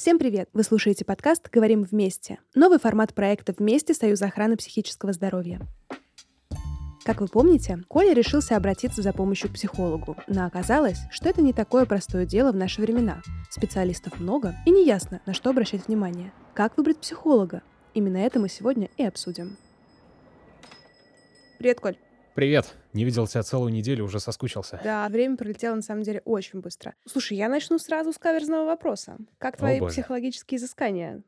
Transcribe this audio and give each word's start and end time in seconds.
Всем 0.00 0.18
привет! 0.18 0.48
Вы 0.54 0.62
слушаете 0.62 1.04
подкаст 1.04 1.50
«Говорим 1.50 1.82
вместе». 1.82 2.38
Новый 2.54 2.78
формат 2.78 3.12
проекта 3.12 3.54
«Вместе. 3.58 3.92
Союза 3.92 4.24
охраны 4.24 4.56
психического 4.56 5.12
здоровья». 5.12 5.60
Как 7.04 7.20
вы 7.20 7.28
помните, 7.28 7.84
Коля 7.86 8.14
решился 8.14 8.56
обратиться 8.56 9.02
за 9.02 9.12
помощью 9.12 9.50
к 9.50 9.52
психологу, 9.52 10.16
но 10.26 10.46
оказалось, 10.46 10.96
что 11.10 11.28
это 11.28 11.42
не 11.42 11.52
такое 11.52 11.84
простое 11.84 12.24
дело 12.24 12.50
в 12.50 12.56
наши 12.56 12.80
времена. 12.80 13.20
Специалистов 13.50 14.18
много, 14.20 14.54
и 14.64 14.70
неясно, 14.70 15.20
на 15.26 15.34
что 15.34 15.50
обращать 15.50 15.86
внимание. 15.86 16.32
Как 16.54 16.78
выбрать 16.78 16.96
психолога? 16.96 17.60
Именно 17.92 18.16
это 18.16 18.40
мы 18.40 18.48
сегодня 18.48 18.88
и 18.96 19.04
обсудим. 19.04 19.58
Привет, 21.58 21.78
Коль. 21.78 21.98
Привет. 22.40 22.74
Не 22.94 23.04
видел 23.04 23.26
тебя 23.26 23.42
целую 23.42 23.70
неделю, 23.70 24.06
уже 24.06 24.18
соскучился. 24.18 24.80
Да, 24.82 25.06
время 25.10 25.36
пролетело 25.36 25.74
на 25.74 25.82
самом 25.82 26.04
деле 26.04 26.22
очень 26.24 26.62
быстро. 26.62 26.94
Слушай, 27.06 27.36
я 27.36 27.50
начну 27.50 27.78
сразу 27.78 28.14
с 28.14 28.18
каверзного 28.18 28.64
вопроса. 28.64 29.18
Как 29.36 29.58
твои 29.58 29.78
боже. 29.78 29.92
психологические 29.92 30.56
изыскания? 30.56 31.22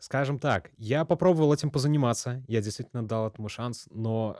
Скажем 0.00 0.40
так, 0.40 0.72
я 0.78 1.04
попробовал 1.04 1.54
этим 1.54 1.70
позаниматься, 1.70 2.42
я 2.48 2.60
действительно 2.60 3.06
дал 3.06 3.28
этому 3.28 3.48
шанс, 3.48 3.86
но 3.92 4.36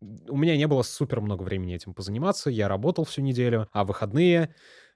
у 0.00 0.38
меня 0.38 0.56
не 0.56 0.66
было 0.66 0.80
супер 0.80 1.20
много 1.20 1.42
времени 1.42 1.74
этим 1.74 1.92
позаниматься, 1.92 2.48
я 2.48 2.66
работал 2.66 3.04
всю 3.04 3.20
неделю, 3.20 3.68
а 3.72 3.84
выходные 3.84 4.54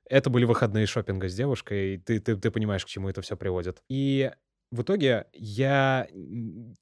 это 0.08 0.30
были 0.30 0.46
выходные 0.46 0.86
шопинга 0.86 1.28
с 1.28 1.34
девушкой, 1.34 1.96
и 1.96 1.98
ты, 1.98 2.20
ты, 2.20 2.36
ты 2.36 2.50
понимаешь, 2.50 2.86
к 2.86 2.88
чему 2.88 3.10
это 3.10 3.20
все 3.20 3.36
приводит. 3.36 3.83
И 3.91 4.30
в 4.70 4.80
итоге 4.80 5.27
я 5.34 6.06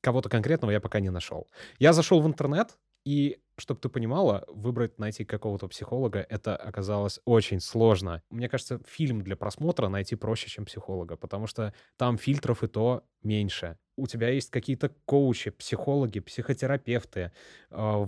кого-то 0.03 0.29
конкретного 0.29 0.71
я 0.71 0.81
пока 0.81 1.01
не 1.01 1.11
нашел. 1.11 1.49
Я 1.81 1.93
зашел 1.93 2.21
в 2.21 2.27
интернет, 2.29 2.79
и 3.07 3.39
чтобы 3.57 3.81
ты 3.81 3.89
понимала, 3.89 4.45
выбрать, 4.49 4.99
найти 4.99 5.25
какого-то 5.25 5.69
психолога, 5.69 6.27
это 6.29 6.57
оказалось 6.57 7.21
очень 7.25 7.61
сложно. 7.61 8.21
Мне 8.31 8.49
кажется, 8.49 8.81
фильм 8.85 9.23
для 9.23 9.37
просмотра 9.37 9.89
найти 9.89 10.17
проще, 10.17 10.49
чем 10.49 10.67
психолога, 10.67 11.17
потому 11.17 11.47
что 11.47 11.73
там 11.97 12.19
фильтров 12.19 12.65
и 12.65 12.67
то 12.67 13.05
меньше. 13.23 13.79
У 13.97 14.09
тебя 14.09 14.29
есть 14.29 14.51
какие-то 14.51 14.91
коучи, 15.07 15.51
психологи, 15.51 16.19
психотерапевты, 16.19 17.33
э, 17.71 18.07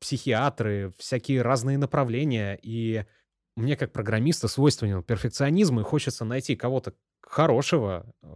психиатры, 0.00 0.92
всякие 0.98 1.42
разные 1.42 1.78
направления, 1.78 2.58
и 2.60 3.04
мне 3.56 3.76
как 3.76 3.92
программиста 3.92 4.48
свойственен 4.48 5.02
перфекционизм, 5.04 5.78
и 5.78 5.84
хочется 5.84 6.24
найти 6.24 6.56
кого-то 6.56 6.92
хорошего, 7.22 8.14
э, 8.22 8.26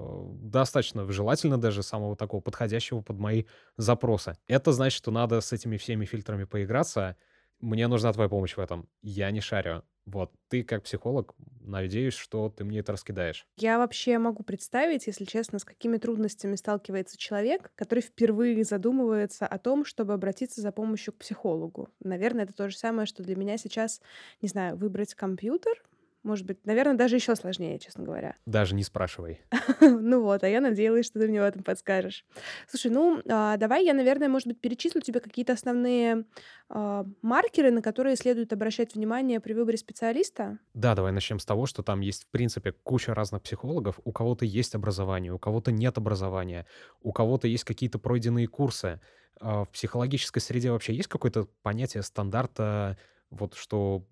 достаточно 0.43 1.11
желательно 1.11 1.59
даже 1.59 1.83
самого 1.83 2.17
такого 2.17 2.41
подходящего 2.41 3.01
под 3.01 3.19
мои 3.19 3.45
запросы. 3.77 4.37
Это 4.47 4.73
значит, 4.73 4.97
что 4.97 5.11
надо 5.11 5.41
с 5.41 5.53
этими 5.53 5.77
всеми 5.77 6.05
фильтрами 6.05 6.45
поиграться. 6.45 7.17
Мне 7.61 7.89
нужна 7.89 8.13
твоя 8.13 8.29
помощь 8.29 8.57
в 8.57 8.61
этом. 8.61 8.89
Я 9.03 9.31
не 9.31 9.41
шарю. 9.41 9.85
Вот, 10.07 10.33
ты 10.49 10.63
как 10.65 10.83
психолог, 10.85 11.35
надеюсь, 11.61 12.15
что 12.15 12.51
ты 12.51 12.65
мне 12.65 12.81
это 12.81 12.93
раскидаешь. 12.93 13.47
Я 13.57 13.79
вообще 13.79 14.19
могу 14.19 14.43
представить, 14.43 15.07
если 15.07 15.25
честно, 15.25 15.59
с 15.59 15.65
какими 15.65 15.97
трудностями 15.97 16.57
сталкивается 16.57 17.17
человек, 17.17 17.73
который 17.75 18.01
впервые 18.01 18.65
задумывается 18.65 19.47
о 19.47 19.59
том, 19.59 19.85
чтобы 19.85 20.13
обратиться 20.13 20.61
за 20.61 20.73
помощью 20.73 21.15
к 21.15 21.19
психологу. 21.19 21.89
Наверное, 22.01 22.45
это 22.45 22.53
то 22.53 22.69
же 22.69 22.77
самое, 22.77 23.07
что 23.07 23.23
для 23.23 23.37
меня 23.37 23.57
сейчас, 23.57 24.03
не 24.43 24.49
знаю, 24.49 24.77
выбрать 24.77 25.15
компьютер. 25.15 25.83
Может 26.25 26.47
быть, 26.47 26.65
наверное, 26.65 26.95
даже 26.95 27.17
еще 27.17 27.37
сложнее, 27.37 27.79
честно 27.79 28.03
говоря. 28.03 28.37
Даже 28.47 28.75
не 28.75 28.83
спрашивай. 28.83 29.43
Ну 29.81 30.23
вот, 30.23 30.43
а 30.43 30.49
я 30.49 30.61
надеялась, 30.61 31.07
что 31.07 31.21
ты 31.21 31.29
мне 31.29 31.41
в 31.41 31.45
этом 31.45 31.63
подскажешь. 31.63 32.25
Слушай, 32.67 32.91
ну 32.91 33.21
а, 33.29 33.57
давай 33.57 33.85
я, 33.85 33.95
наверное, 33.95 34.29
может 34.29 34.49
быть, 34.49 34.61
перечислю 34.61 35.01
тебе 35.01 35.21
какие-то 35.21 35.53
основные 35.53 36.25
а, 36.69 37.05
маркеры, 37.23 37.71
на 37.71 37.83
которые 37.83 38.17
следует 38.17 38.53
обращать 38.53 38.95
внимание 38.95 39.39
при 39.41 39.53
выборе 39.53 39.77
специалиста. 39.77 40.59
Да, 40.73 40.95
давай 40.95 41.13
начнем 41.13 41.39
с 41.39 41.45
того, 41.45 41.67
что 41.67 41.83
там 41.83 42.01
есть, 42.01 42.25
в 42.25 42.31
принципе, 42.31 42.73
куча 42.73 43.15
разных 43.15 43.43
психологов. 43.43 44.01
У 44.05 44.13
кого-то 44.13 44.45
есть 44.45 44.75
образование, 44.75 45.33
у 45.33 45.39
кого-то 45.39 45.71
нет 45.71 45.99
образования, 45.99 46.67
у 47.01 47.13
кого-то 47.13 47.47
есть 47.47 47.65
какие-то 47.65 47.99
пройденные 47.99 48.47
курсы. 48.47 49.01
А 49.41 49.65
В 49.65 49.71
психологической 49.71 50.41
среде 50.41 50.71
вообще 50.71 50.95
есть 50.95 51.09
какое-то 51.09 51.49
понятие 51.63 52.03
стандарта, 52.03 52.97
вот 53.31 53.55
что 53.55 54.07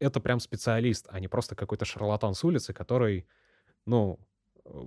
это 0.00 0.20
прям 0.20 0.40
специалист, 0.40 1.06
а 1.10 1.20
не 1.20 1.28
просто 1.28 1.54
какой-то 1.54 1.84
шарлатан 1.84 2.34
с 2.34 2.44
улицы, 2.44 2.72
который, 2.72 3.26
ну, 3.86 4.18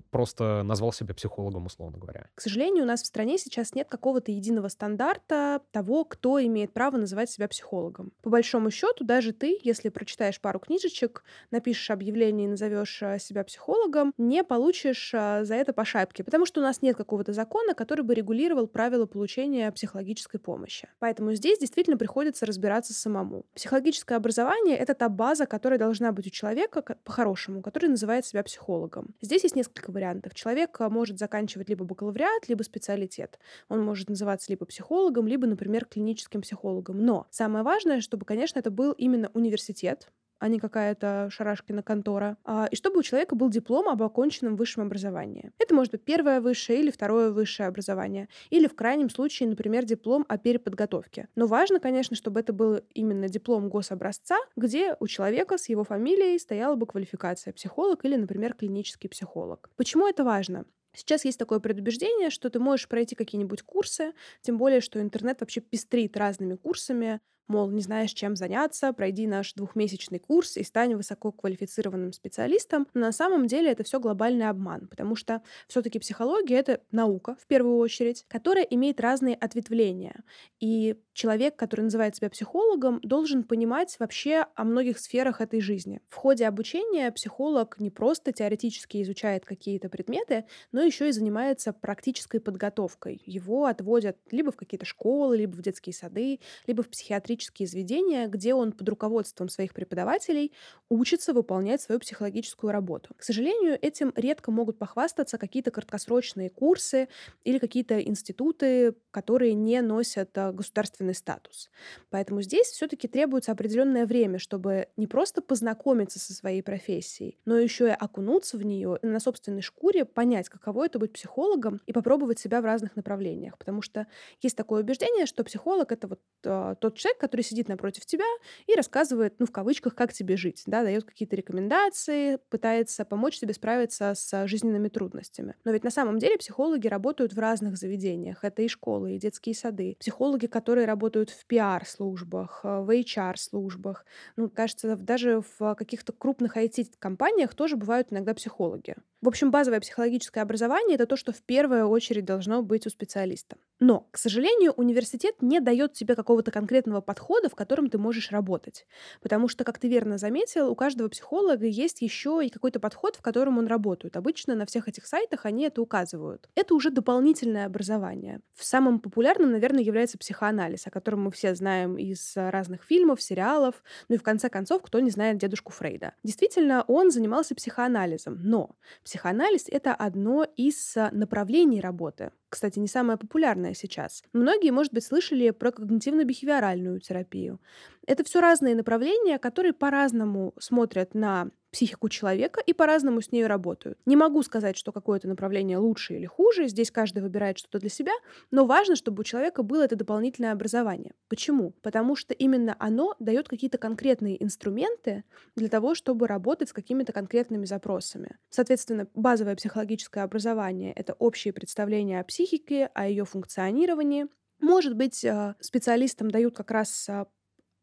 просто 0.10 0.64
назвал 0.64 0.94
себя 0.94 1.14
психологом, 1.14 1.66
условно 1.66 1.98
говоря. 1.98 2.28
К 2.36 2.42
сожалению, 2.42 2.84
у 2.84 2.88
нас 2.88 3.02
в 3.04 3.06
стране 3.06 3.38
сейчас 3.38 3.74
нет 3.74 3.88
какого-то 3.90 4.32
единого 4.32 4.68
стандарта 4.68 5.62
того, 5.72 6.06
кто 6.06 6.42
имеет 6.44 6.74
право 6.74 6.98
называть 6.98 7.30
себя 7.30 7.48
психологом. 7.48 8.12
По 8.22 8.30
большому 8.30 8.72
счету, 8.72 9.04
даже 9.04 9.34
ты, 9.34 9.60
если 9.64 9.90
прочитаешь 9.90 10.40
пару 10.40 10.60
книжечек, 10.60 11.24
напишешь 11.52 11.90
объявление 11.90 12.48
и 12.48 12.50
назовешь 12.50 13.02
а, 13.04 13.20
себя 13.20 13.44
психологом, 13.44 14.14
не 14.18 14.44
получишь 14.44 15.12
а, 15.14 15.44
за 15.44 15.56
это 15.56 15.74
по 15.74 15.86
шапке, 15.86 16.24
потому 16.24 16.46
что 16.46 16.62
у 16.62 16.64
нас 16.64 16.82
нет 16.82 16.96
какого-то 16.96 17.34
закона, 17.34 17.74
который 17.74 18.04
бы 18.04 18.14
регулировал 18.14 18.68
правила 18.68 19.06
получения 19.06 19.72
психологической 19.72 20.40
помощи. 20.40 20.88
Поэтому 21.00 21.34
здесь 21.34 21.60
действительно 21.60 21.98
приходится 21.98 22.46
разбираться 22.46 22.94
самому. 22.94 23.46
Психологическое 23.56 24.16
образование— 24.16 24.78
это 24.78 24.94
та 24.94 25.10
база, 25.10 25.46
которая 25.46 25.80
должна 25.80 26.12
быть 26.12 26.28
у 26.28 26.30
человека 26.30 26.82
по-хорошему, 27.04 27.62
который 27.62 27.90
называет 27.90 28.26
себя 28.26 28.44
психологом. 28.44 29.16
Здесь 29.22 29.44
есть 29.44 29.56
несколько 29.56 29.71
вариантов. 29.88 30.34
Человек 30.34 30.80
а, 30.82 30.90
может 30.90 31.18
заканчивать 31.20 31.70
либо 31.70 31.86
бакалавриат, 31.86 32.48
либо 32.48 32.64
специалитет. 32.64 33.40
Он 33.70 33.84
может 33.84 34.10
называться 34.10 34.52
либо 34.52 34.66
психологом, 34.66 35.28
либо, 35.28 35.48
например, 35.48 35.86
клиническим 35.86 36.42
психологом. 36.42 37.04
Но 37.04 37.28
самое 37.32 37.64
важное, 37.64 38.02
чтобы, 38.02 38.26
конечно, 38.26 38.60
это 38.60 38.72
был 38.72 38.92
именно 38.94 39.30
университет, 39.34 40.12
а 40.42 40.48
не 40.48 40.60
какая-то 40.60 41.30
шарашкина 41.32 41.84
контора. 41.84 42.36
А, 42.44 42.68
И 42.72 42.76
чтобы 42.76 43.00
у 43.00 43.04
человека 43.04 43.36
был 43.36 43.50
диплом 43.50 43.88
об 43.88 44.02
оконченном 44.02 44.56
высшем 44.56 44.84
образовании. 44.84 45.52
Это 45.60 45.76
может 45.76 45.92
быть 45.92 46.04
первое 46.04 46.42
высшее 46.42 46.80
или 46.80 46.90
второе 46.90 47.30
высшее 47.32 47.68
образование. 47.68 48.28
Или 48.50 48.68
в 48.68 48.76
крайнем 48.76 49.12
случае, 49.12 49.50
например, 49.50 49.86
диплом 49.86 50.26
о 50.28 50.40
переподготовке. 50.40 51.28
Но 51.36 51.46
важно, 51.46 51.80
конечно, 51.80 52.16
чтобы 52.16 52.40
это 52.40 52.54
был 52.54 52.82
именно 52.96 53.30
диплом 53.30 53.70
гособразца, 53.70 54.38
где 54.56 54.96
у 55.00 55.06
человека 55.08 55.60
с 55.60 55.70
его 55.70 55.84
фамилией 55.84 56.40
стояла 56.40 56.76
бы 56.76 56.88
квалификация 56.88 57.54
психолог 57.54 58.04
или, 58.04 58.16
например, 58.16 58.56
клинический 58.56 59.10
психолог. 59.10 59.70
Почему 59.78 60.08
это 60.08 60.24
важно? 60.24 60.66
Сейчас 60.94 61.24
есть 61.24 61.40
такое 61.40 61.60
предубеждение, 61.60 62.32
что 62.32 62.50
ты 62.50 62.60
можешь 62.60 62.88
пройти 62.88 63.16
какие-нибудь 63.16 63.62
курсы, 63.62 64.14
тем 64.42 64.58
более, 64.58 64.82
что 64.82 65.00
интернет 65.00 65.40
вообще 65.40 65.62
пестрит 65.62 66.18
разными 66.18 66.56
курсами, 66.56 67.22
мол, 67.52 67.70
не 67.70 67.82
знаешь, 67.82 68.14
чем 68.14 68.36
заняться, 68.36 68.94
пройди 68.94 69.28
наш 69.28 69.54
двухмесячный 69.54 70.20
курс 70.20 70.58
и 70.58 70.64
стань 70.64 70.96
высококвалифицированным 70.96 72.14
специалистом. 72.14 72.88
Но 72.94 73.02
на 73.02 73.12
самом 73.12 73.46
деле 73.46 73.72
это 73.72 73.84
все 73.84 74.00
глобальный 74.00 74.48
обман, 74.48 74.88
потому 74.88 75.16
что 75.16 75.42
все-таки 75.68 76.00
психология— 76.00 76.56
это 76.60 76.82
наука, 76.92 77.36
в 77.40 77.46
первую 77.48 77.78
очередь, 77.78 78.26
которая 78.28 78.64
имеет 78.64 79.00
разные 79.02 79.36
ответвления. 79.36 80.24
И 80.60 80.96
человек, 81.14 81.58
который 81.58 81.82
называет 81.82 82.16
себя 82.16 82.30
психологом, 82.30 83.00
должен 83.04 83.44
понимать 83.44 83.98
вообще 84.00 84.46
о 84.56 84.64
многих 84.64 84.98
сферах 84.98 85.42
этой 85.42 85.60
жизни. 85.60 86.00
В 86.08 86.16
ходе 86.16 86.48
обучения 86.48 87.12
психолог 87.12 87.76
не 87.80 87.90
просто 87.90 88.32
теоретически 88.32 89.02
изучает 89.02 89.46
какие-то 89.46 89.90
предметы, 89.90 90.46
но 90.72 90.82
еще 90.82 91.10
и 91.10 91.12
занимается 91.12 91.74
практической 91.74 92.40
подготовкой. 92.40 93.22
Его 93.26 93.66
отводят 93.66 94.18
либо 94.32 94.52
в 94.52 94.56
какие-то 94.56 94.86
школы, 94.86 95.38
либо 95.38 95.54
в 95.54 95.62
детские 95.62 95.94
сады, 95.94 96.40
либо 96.66 96.84
в 96.84 96.90
психиатрические 96.90 97.41
заведения, 97.50 98.28
где 98.28 98.54
он 98.54 98.72
под 98.72 98.88
руководством 98.90 99.50
своих 99.50 99.74
преподавателей 99.74 100.52
учится 100.90 101.34
выполнять 101.34 101.82
свою 101.82 102.00
психологическую 102.00 102.72
работу. 102.72 103.14
К 103.18 103.24
сожалению, 103.24 103.78
этим 103.82 104.12
редко 104.16 104.52
могут 104.52 104.78
похвастаться 104.78 105.38
какие-то 105.38 105.72
краткосрочные 105.72 106.50
курсы 106.50 107.08
или 107.44 107.58
какие-то 107.58 108.02
институты, 108.02 108.96
которые 109.12 109.54
не 109.54 109.82
носят 109.82 110.38
а, 110.38 110.52
государственный 110.52 111.14
статус. 111.14 111.70
Поэтому 112.10 112.42
здесь 112.42 112.68
все-таки 112.68 113.08
требуется 113.08 113.52
определенное 113.52 114.06
время, 114.06 114.40
чтобы 114.40 114.88
не 114.98 115.08
просто 115.08 115.42
познакомиться 115.42 116.20
со 116.20 116.34
своей 116.34 116.62
профессией, 116.62 117.40
но 117.46 117.58
еще 117.58 117.88
и 117.88 117.92
окунуться 117.92 118.58
в 118.58 118.66
нее 118.66 119.00
на 119.02 119.20
собственной 119.20 119.62
шкуре, 119.62 120.06
понять, 120.06 120.50
каково 120.50 120.86
это 120.86 121.00
быть 121.00 121.14
психологом 121.14 121.82
и 121.86 121.94
попробовать 121.94 122.40
себя 122.40 122.62
в 122.62 122.66
разных 122.66 122.96
направлениях. 122.96 123.58
Потому 123.58 123.82
что 123.82 124.08
есть 124.42 124.58
такое 124.58 124.82
убеждение, 124.82 125.26
что 125.26 125.44
психолог 125.44 125.92
это 125.92 126.08
вот 126.08 126.20
а, 126.46 126.76
тот 126.76 126.96
человек, 126.96 127.20
который 127.32 127.44
сидит 127.44 127.70
напротив 127.70 128.06
тебя 128.06 128.26
и 128.68 128.76
рассказывает, 128.76 129.36
ну, 129.40 129.46
в 129.46 129.52
кавычках, 129.52 129.96
как 129.96 130.12
тебе 130.12 130.36
жить, 130.36 130.64
да, 130.66 130.84
дает 130.84 131.06
какие-то 131.06 131.38
рекомендации, 131.38 132.40
пытается 132.50 133.06
помочь 133.06 133.40
тебе 133.40 133.54
справиться 133.54 134.14
с 134.14 134.48
жизненными 134.48 134.90
трудностями. 134.90 135.56
Но 135.64 135.72
ведь 135.72 135.86
на 135.86 135.92
самом 135.92 136.20
деле 136.20 136.38
психологи 136.38 136.88
работают 136.88 137.32
в 137.32 137.40
разных 137.40 137.78
заведениях. 137.78 138.44
Это 138.44 138.64
и 138.64 138.68
школы, 138.68 139.16
и 139.16 139.18
детские 139.18 139.56
сады. 139.56 139.96
Психологи, 139.98 140.48
которые 140.48 140.86
работают 140.86 141.30
в 141.30 141.46
пиар-службах, 141.46 142.62
э, 142.66 142.82
в 142.82 142.90
HR-службах. 142.90 144.06
Ну, 144.36 144.50
кажется, 144.50 144.98
даже 144.98 145.42
в 145.58 145.76
каких-то 145.76 146.12
крупных 146.12 146.58
IT-компаниях 146.58 147.56
тоже 147.56 147.78
бывают 147.78 148.12
иногда 148.12 148.34
психологи. 148.34 148.98
В 149.22 149.28
общем, 149.28 149.52
базовое 149.52 149.80
психологическое 149.80 150.42
образование— 150.42 150.96
это 150.98 151.06
то, 151.06 151.16
что 151.16 151.32
в 151.32 151.44
первую 151.44 151.88
очередь 151.88 152.26
должно 152.26 152.64
быть 152.64 152.88
у 152.88 152.90
специалиста. 152.90 153.56
Но, 153.80 154.08
к 154.10 154.18
сожалению, 154.18 154.72
университет 154.72 155.44
не 155.44 155.60
дает 155.60 155.94
тебе 155.94 156.16
какого-то 156.16 156.50
конкретного 156.50 157.02
подхода, 157.02 157.48
в 157.48 157.54
котором 157.54 157.92
ты 157.92 158.00
можешь 158.00 158.32
работать. 158.32 158.88
Потому 159.22 159.48
что, 159.48 159.64
как 159.64 159.78
ты 159.78 159.88
верно 159.90 160.18
заметил, 160.18 160.72
у 160.72 160.76
каждого 160.76 161.08
психолога 161.08 161.68
есть 161.68 162.02
еще 162.02 162.42
и 162.44 162.50
какой-то 162.50 162.80
подход, 162.80 163.16
в 163.16 163.22
котором 163.22 163.60
он 163.60 163.68
работает. 163.68 164.18
Обычно 164.18 164.56
на 164.56 164.66
всех 164.66 164.88
этих 164.88 165.06
сайтах 165.06 165.46
они 165.46 165.66
это 165.66 165.84
указывают. 165.84 166.50
Это 166.56 166.74
уже 166.74 166.90
дополнительное 166.90 167.68
образование. 167.68 168.42
В 168.56 168.66
самом 168.66 169.00
популярном, 169.00 169.52
наверное, 169.52 169.84
является 169.84 170.18
психоанализ, 170.18 170.88
о 170.88 170.92
котором 170.92 171.26
мы 171.26 171.32
все 171.32 171.54
знаем 171.54 171.96
из 171.96 172.34
разных 172.36 172.84
фильмов, 172.84 173.22
сериалов, 173.22 173.84
ну 174.10 174.16
и 174.16 174.18
в 174.18 174.24
конце 174.24 174.50
концов, 174.50 174.82
кто 174.82 175.00
не 175.00 175.12
знает 175.12 175.38
дедушку 175.38 175.72
Фрейда. 175.72 176.16
Действительно, 176.24 176.84
он 176.88 177.12
занимался 177.12 177.54
психоанализом, 177.54 178.40
но 178.42 178.76
психоанализ— 179.12 179.66
это 179.70 179.94
одно 179.94 180.46
из 180.56 180.96
направлений 181.12 181.82
работы. 181.82 182.32
Кстати, 182.48 182.80
не 182.80 182.88
самое 182.88 183.18
популярное 183.18 183.74
сейчас. 183.74 184.24
Многие, 184.32 184.72
может 184.72 184.94
быть, 184.94 185.04
слышали 185.04 185.50
про 185.50 185.72
когнитивно-бихевиоральную 185.72 187.00
терапию. 187.00 187.60
Это 188.08 188.24
все 188.24 188.40
разные 188.40 188.76
направления, 188.76 189.38
которые 189.38 189.74
по-разному 189.74 190.54
смотрят 190.60 191.14
на 191.14 191.52
психику 191.72 192.10
человека 192.10 192.62
и 192.66 192.74
по-разному 192.74 193.22
с 193.22 193.32
ней 193.32 193.46
работают. 193.46 193.98
Не 194.06 194.16
могу 194.16 194.44
сказать, 194.44 194.78
что 194.78 194.92
какое-то 194.92 195.28
направление 195.28 195.78
лучше 195.78 196.16
или 196.16 196.26
хуже, 196.26 196.68
здесь 196.68 196.92
каждый 196.92 197.24
выбирает 197.24 197.58
что-то 197.58 197.80
для 197.80 197.90
себя, 197.90 198.12
но 198.52 198.66
важно, 198.66 198.96
чтобы 198.96 199.22
у 199.22 199.24
человека 199.24 199.64
было 199.64 199.84
это 199.84 199.96
дополнительное 199.96 200.52
образование. 200.52 201.14
Почему? 201.30 201.72
Потому 201.82 202.16
что 202.16 202.34
именно 202.34 202.76
оно 202.80 203.16
дает 203.20 203.48
какие-то 203.48 203.78
конкретные 203.78 204.42
инструменты 204.44 205.24
для 205.56 205.70
того, 205.70 205.96
чтобы 205.96 206.28
работать 206.28 206.70
с 206.70 206.74
какими-то 206.74 207.14
конкретными 207.14 207.66
запросами. 207.66 208.38
Соответственно, 208.50 209.08
базовое 209.16 209.56
психологическое 209.56 210.24
образование— 210.24 210.92
это 210.96 211.14
общее 211.14 211.54
представление 211.54 212.20
о 212.20 212.26
психике, 212.26 212.90
о 212.94 213.08
ее 213.08 213.24
функционировании, 213.24 214.28
может 214.60 214.96
быть, 214.96 215.24
э, 215.24 215.56
специалистам 215.60 216.30
дают 216.30 216.56
как 216.56 216.70
раз 216.70 217.10
а, 217.10 217.26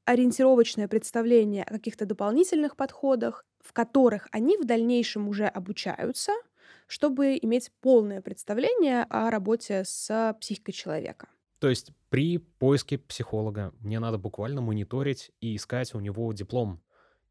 ориентировочное 0.08 0.88
представление 0.88 1.64
о 1.64 1.72
каких-то 1.72 2.06
дополнительных 2.06 2.76
подходах, 2.76 3.44
в 3.60 3.74
которых 3.74 4.26
они 4.32 4.56
в 4.56 4.64
дальнейшем 4.64 5.28
уже 5.28 5.44
обучаются, 5.44 6.32
чтобы 6.86 7.38
иметь 7.42 7.70
полное 7.82 8.22
представление 8.22 9.04
о 9.10 9.30
работе 9.30 9.84
с 9.84 10.34
психикой 10.40 10.72
человека. 10.72 11.28
То 11.58 11.68
есть 11.68 11.92
при 12.08 12.38
поиске 12.38 12.96
психолога 12.96 13.74
мне 13.80 13.98
надо 13.98 14.16
буквально 14.16 14.62
мониторить 14.62 15.30
и 15.40 15.56
искать 15.56 15.94
у 15.94 16.00
него 16.00 16.32
диплом. 16.32 16.80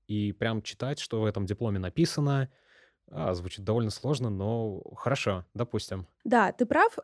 И 0.07 0.31
прям 0.31 0.61
читать, 0.61 0.99
что 0.99 1.21
в 1.21 1.25
этом 1.25 1.45
дипломе 1.45 1.79
написано. 1.79 2.49
А, 3.09 3.33
звучит 3.33 3.65
довольно 3.65 3.89
сложно, 3.89 4.29
но 4.29 4.81
хорошо, 4.95 5.45
допустим. 5.53 6.07
Да, 6.23 6.51
ты 6.51 6.65
прав. 6.65 6.97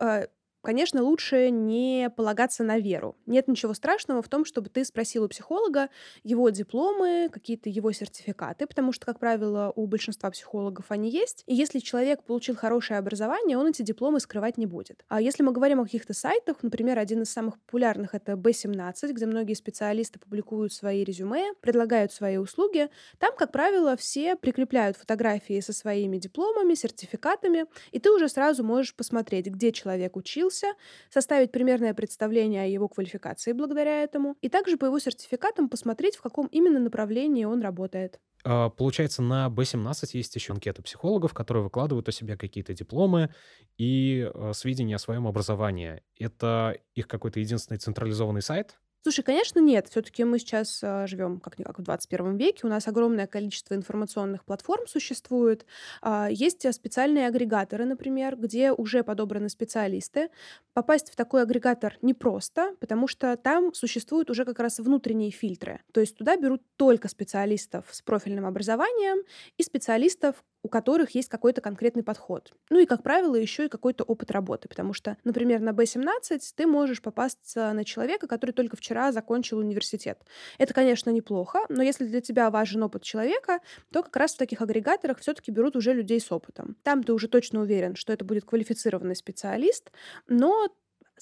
Конечно, 0.63 1.04
лучше 1.04 1.50
не 1.50 2.10
полагаться 2.15 2.63
на 2.63 2.80
веру. 2.80 3.18
Нет 3.25 3.50
ничего 3.50 3.74
страшного 3.74 4.21
в 4.21 4.30
том, 4.30 4.45
чтобы 4.45 4.69
ты 4.69 4.86
спросил 4.86 5.25
у 5.25 5.27
психолога 5.27 5.89
его 6.24 6.50
дипломы, 6.51 7.30
какие-то 7.30 7.69
его 7.69 7.92
сертификаты, 7.92 8.65
потому 8.65 8.94
что, 8.94 9.06
как 9.06 9.19
правило, 9.19 9.74
у 9.75 9.86
большинства 9.88 10.31
психологов 10.31 10.86
они 10.88 11.10
есть. 11.10 11.44
И 11.48 11.54
если 11.54 11.80
человек 11.80 12.24
получил 12.24 12.56
хорошее 12.56 12.98
образование, 12.98 13.57
он 13.57 13.68
эти 13.68 13.81
дипломы 13.81 14.21
скрывать 14.21 14.57
не 14.57 14.65
будет. 14.65 15.04
А 15.10 15.19
если 15.19 15.44
мы 15.44 15.51
говорим 15.51 15.81
о 15.81 15.83
каких-то 15.83 16.13
сайтах, 16.13 16.63
например, 16.63 16.98
один 16.98 17.24
из 17.24 17.30
самых 17.30 17.60
популярных— 17.60 18.13
это 18.15 18.31
B17, 18.31 19.12
где 19.12 19.25
многие 19.25 19.56
специалисты 19.56 20.18
публикуют 20.18 20.71
свои 20.71 21.04
резюме, 21.04 21.51
предлагают 21.60 22.13
свои 22.13 22.38
услуги, 22.38 22.88
там, 23.19 23.36
как 23.36 23.51
правило, 23.51 23.98
все 23.98 24.38
прикрепляют 24.38 24.95
фотографии 24.95 25.60
со 25.60 25.74
своими 25.74 26.18
дипломами, 26.19 26.74
сертификатами, 26.74 27.65
и 27.92 28.00
ты 28.00 28.10
уже 28.12 28.30
сразу 28.30 28.63
можешь 28.63 28.95
посмотреть, 28.95 29.48
где 29.48 29.74
человек 29.74 30.15
учился, 30.15 30.52
учился, 30.53 30.73
составить 31.09 31.51
примерное 31.51 31.94
представление 31.94 32.63
о 32.63 32.67
его 32.67 32.88
квалификации 32.88 33.51
благодаря 33.53 34.03
этому, 34.03 34.35
и 34.41 34.50
также 34.50 34.77
по 34.77 34.85
его 34.85 35.00
сертификатам 35.00 35.69
посмотреть, 35.69 36.15
в 36.15 36.21
каком 36.21 36.47
именно 36.47 36.79
направлении 36.79 37.45
он 37.45 37.61
работает. 37.61 38.19
А, 38.45 38.69
получается, 38.69 39.21
на 39.21 39.47
B17 39.47 40.09
есть 40.13 40.35
еще 40.35 40.53
анкеты 40.53 40.81
психологов, 40.81 41.33
которые 41.33 41.63
выкладывают 41.63 42.07
о 42.09 42.11
себе 42.11 42.38
какие-то 42.38 42.73
дипломы 42.73 43.33
и 43.77 44.29
э, 44.33 44.51
сведения 44.53 44.95
о 44.95 45.00
своем 45.00 45.27
образовании. 45.27 46.01
Это 46.19 46.77
их 46.94 47.07
какой-то 47.07 47.39
единственный 47.39 47.77
централизованный 47.77 48.41
сайт, 48.41 48.79
Слушай, 49.03 49.23
конечно, 49.23 49.59
нет. 49.59 49.89
Все-таки 49.89 50.23
мы 50.23 50.39
сейчас 50.39 50.79
а, 50.81 51.05
живем 51.07 51.41
как-никак 51.41 51.77
в 51.77 51.81
21 51.81 52.38
веке. 52.38 52.61
У 52.63 52.69
нас 52.69 52.88
огромное 52.88 53.27
количество 53.27 53.73
информационных 53.75 54.45
платформ 54.45 54.88
существует. 54.88 55.65
А, 56.01 56.29
есть 56.31 56.65
специальные 56.73 57.27
агрегаторы, 57.27 57.83
например, 57.83 58.38
где 58.38 58.71
уже 58.71 59.03
подобраны 59.03 59.50
специалисты. 59.50 60.29
Попасть 60.73 61.11
в 61.11 61.17
такой 61.17 61.41
агрегатор 61.41 61.97
непросто, 62.01 62.77
потому 62.79 63.09
что 63.09 63.35
там 63.35 63.73
существуют 63.73 64.29
уже 64.29 64.45
как 64.45 64.59
раз 64.59 64.79
внутренние 64.79 65.31
фильтры. 65.31 65.81
То 65.91 66.00
есть 66.00 66.15
туда 66.15 66.38
берут 66.38 66.61
только 66.77 67.09
специалистов 67.09 67.88
с 67.91 68.01
профильным 68.01 68.45
образованием 68.45 69.23
и 69.57 69.63
специалистов, 69.63 70.45
у 70.63 70.69
которых 70.69 71.12
есть 71.12 71.30
какой-то 71.30 71.62
конкретный 71.62 72.04
подход. 72.04 72.54
Ну 72.69 72.80
и, 72.80 72.86
как 72.86 73.04
правило, 73.04 73.36
еще 73.36 73.65
и 73.65 73.69
какой-то 73.69 74.04
опыт 74.04 74.31
работы, 74.31 74.68
потому 74.68 74.94
что, 74.94 75.18
например, 75.24 75.60
на 75.60 75.69
B17 75.71 76.39
ты 76.56 76.65
можешь 76.65 77.01
попасться 77.01 77.71
на 77.74 77.83
человека, 77.83 78.27
который 78.27 78.51
только 78.51 78.77
вчера 78.77 79.12
закончил 79.12 79.60
университет. 79.60 80.19
Это, 80.57 80.74
конечно, 80.74 81.10
неплохо, 81.10 81.60
но 81.69 81.83
если 81.83 82.06
для 82.06 82.21
тебя 82.21 82.50
важен 82.50 82.81
опыт 82.81 83.04
человека, 83.04 83.60
то 83.92 84.01
как 84.01 84.15
раз 84.15 84.33
в 84.33 84.38
таких 84.38 84.62
агрегаторах 84.62 85.19
все-таки 85.19 85.51
берут 85.51 85.75
уже 85.75 85.94
людей 85.94 86.19
с 86.19 86.31
опытом. 86.31 86.77
Там 86.83 87.04
ты 87.04 87.13
уже 87.13 87.27
точно 87.27 87.62
уверен, 87.62 87.95
что 87.95 88.13
это 88.13 88.24
будет 88.24 88.45
квалифицированный 88.45 89.15
специалист, 89.15 89.92
но 90.27 90.69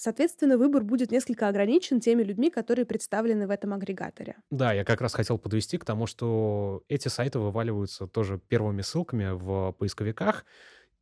Соответственно, 0.02 0.58
выбор 0.58 0.82
будет 0.82 1.12
несколько 1.12 1.46
ограничен 1.46 2.00
теми 2.00 2.24
людьми, 2.24 2.50
которые 2.50 2.84
представлены 2.86 3.46
в 3.46 3.50
этом 3.50 3.72
агрегаторе. 3.72 4.34
Да, 4.50 4.72
я 4.72 4.84
как 4.84 5.00
раз 5.00 5.14
хотел 5.14 5.38
подвести 5.38 5.78
к 5.78 5.84
тому, 5.84 6.08
что 6.08 6.82
эти 6.88 7.06
сайты 7.06 7.38
вываливаются 7.38 8.08
тоже 8.08 8.40
первыми 8.48 8.82
ссылками 8.82 9.30
в 9.30 9.70
поисковиках, 9.78 10.44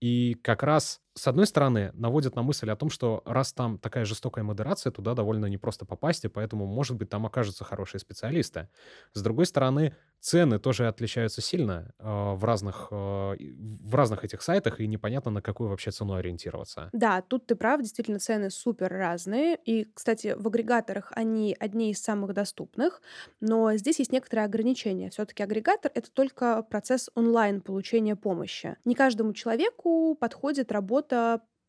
и 0.03 0.35
как 0.43 0.63
раз, 0.63 1.01
с 1.15 1.27
одной 1.27 1.47
стороны, 1.47 1.91
наводит 1.95 2.37
на 2.37 2.43
мысль 2.43 2.71
о 2.71 2.77
том, 2.77 2.91
что 2.91 3.23
раз 3.25 3.53
там 3.53 3.79
такая 3.79 4.05
жестокая 4.05 4.45
модерация, 4.45 4.93
туда 4.93 5.15
довольно 5.15 5.47
непросто 5.47 5.85
попасть, 5.85 6.25
и 6.25 6.29
поэтому, 6.29 6.67
может 6.67 6.97
быть, 6.97 7.09
там 7.11 7.27
окажутся 7.27 7.65
хорошие 7.65 8.01
специалисты. 8.01 8.69
С 9.13 9.23
другой 9.23 9.47
стороны, 9.47 9.97
цены 10.21 10.59
тоже 10.59 10.87
отличаются 10.89 11.41
сильно 11.41 11.93
э, 11.99 12.05
в, 12.05 12.45
разных, 12.45 12.89
э, 12.91 12.95
в 12.95 13.95
разных 13.95 14.25
этих 14.25 14.43
сайтах, 14.43 14.81
и 14.81 14.87
непонятно, 14.87 15.31
на 15.31 15.43
какую 15.43 15.69
вообще 15.71 15.91
цену 15.91 16.15
ориентироваться. 16.15 16.91
Да, 16.93 17.23
тут 17.23 17.47
ты 17.47 17.55
прав, 17.55 17.81
действительно, 17.81 18.19
цены 18.19 18.51
супер 18.51 18.89
разные. 18.89 19.57
И, 19.65 19.85
кстати, 19.95 20.35
в 20.37 20.47
агрегаторах 20.47 21.13
они 21.15 21.57
одни 21.59 21.91
из 21.91 22.03
самых 22.03 22.35
доступных, 22.35 23.01
но 23.41 23.75
здесь 23.77 23.99
есть 23.99 24.13
некоторые 24.13 24.45
ограничения. 24.45 25.11
Все-таки 25.11 25.43
агрегатор— 25.43 25.91
это 25.95 26.11
только 26.11 26.63
процесс 26.63 27.11
онлайн 27.15 27.61
получения 27.61 28.17
помощи. 28.17 28.77
Не 28.85 28.95
каждому 28.95 29.33
человеку 29.33 30.17
подходит 30.19 30.73
работа 30.73 31.01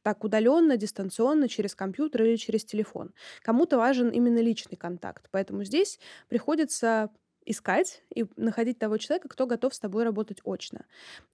так 0.03 0.23
удаленно, 0.23 0.77
дистанционно, 0.77 1.47
через 1.47 1.75
компьютер 1.75 2.23
или 2.23 2.35
через 2.35 2.65
телефон. 2.65 3.13
Кому-то 3.43 3.77
важен 3.77 4.09
именно 4.09 4.39
личный 4.39 4.77
контакт. 4.77 5.27
Поэтому 5.31 5.63
здесь 5.63 5.99
приходится 6.27 7.09
искать 7.45 8.03
и 8.13 8.25
находить 8.37 8.79
того 8.79 8.97
человека, 8.97 9.27
кто 9.29 9.47
готов 9.47 9.73
с 9.75 9.79
тобой 9.79 10.03
работать 10.03 10.39
очно. 10.43 10.85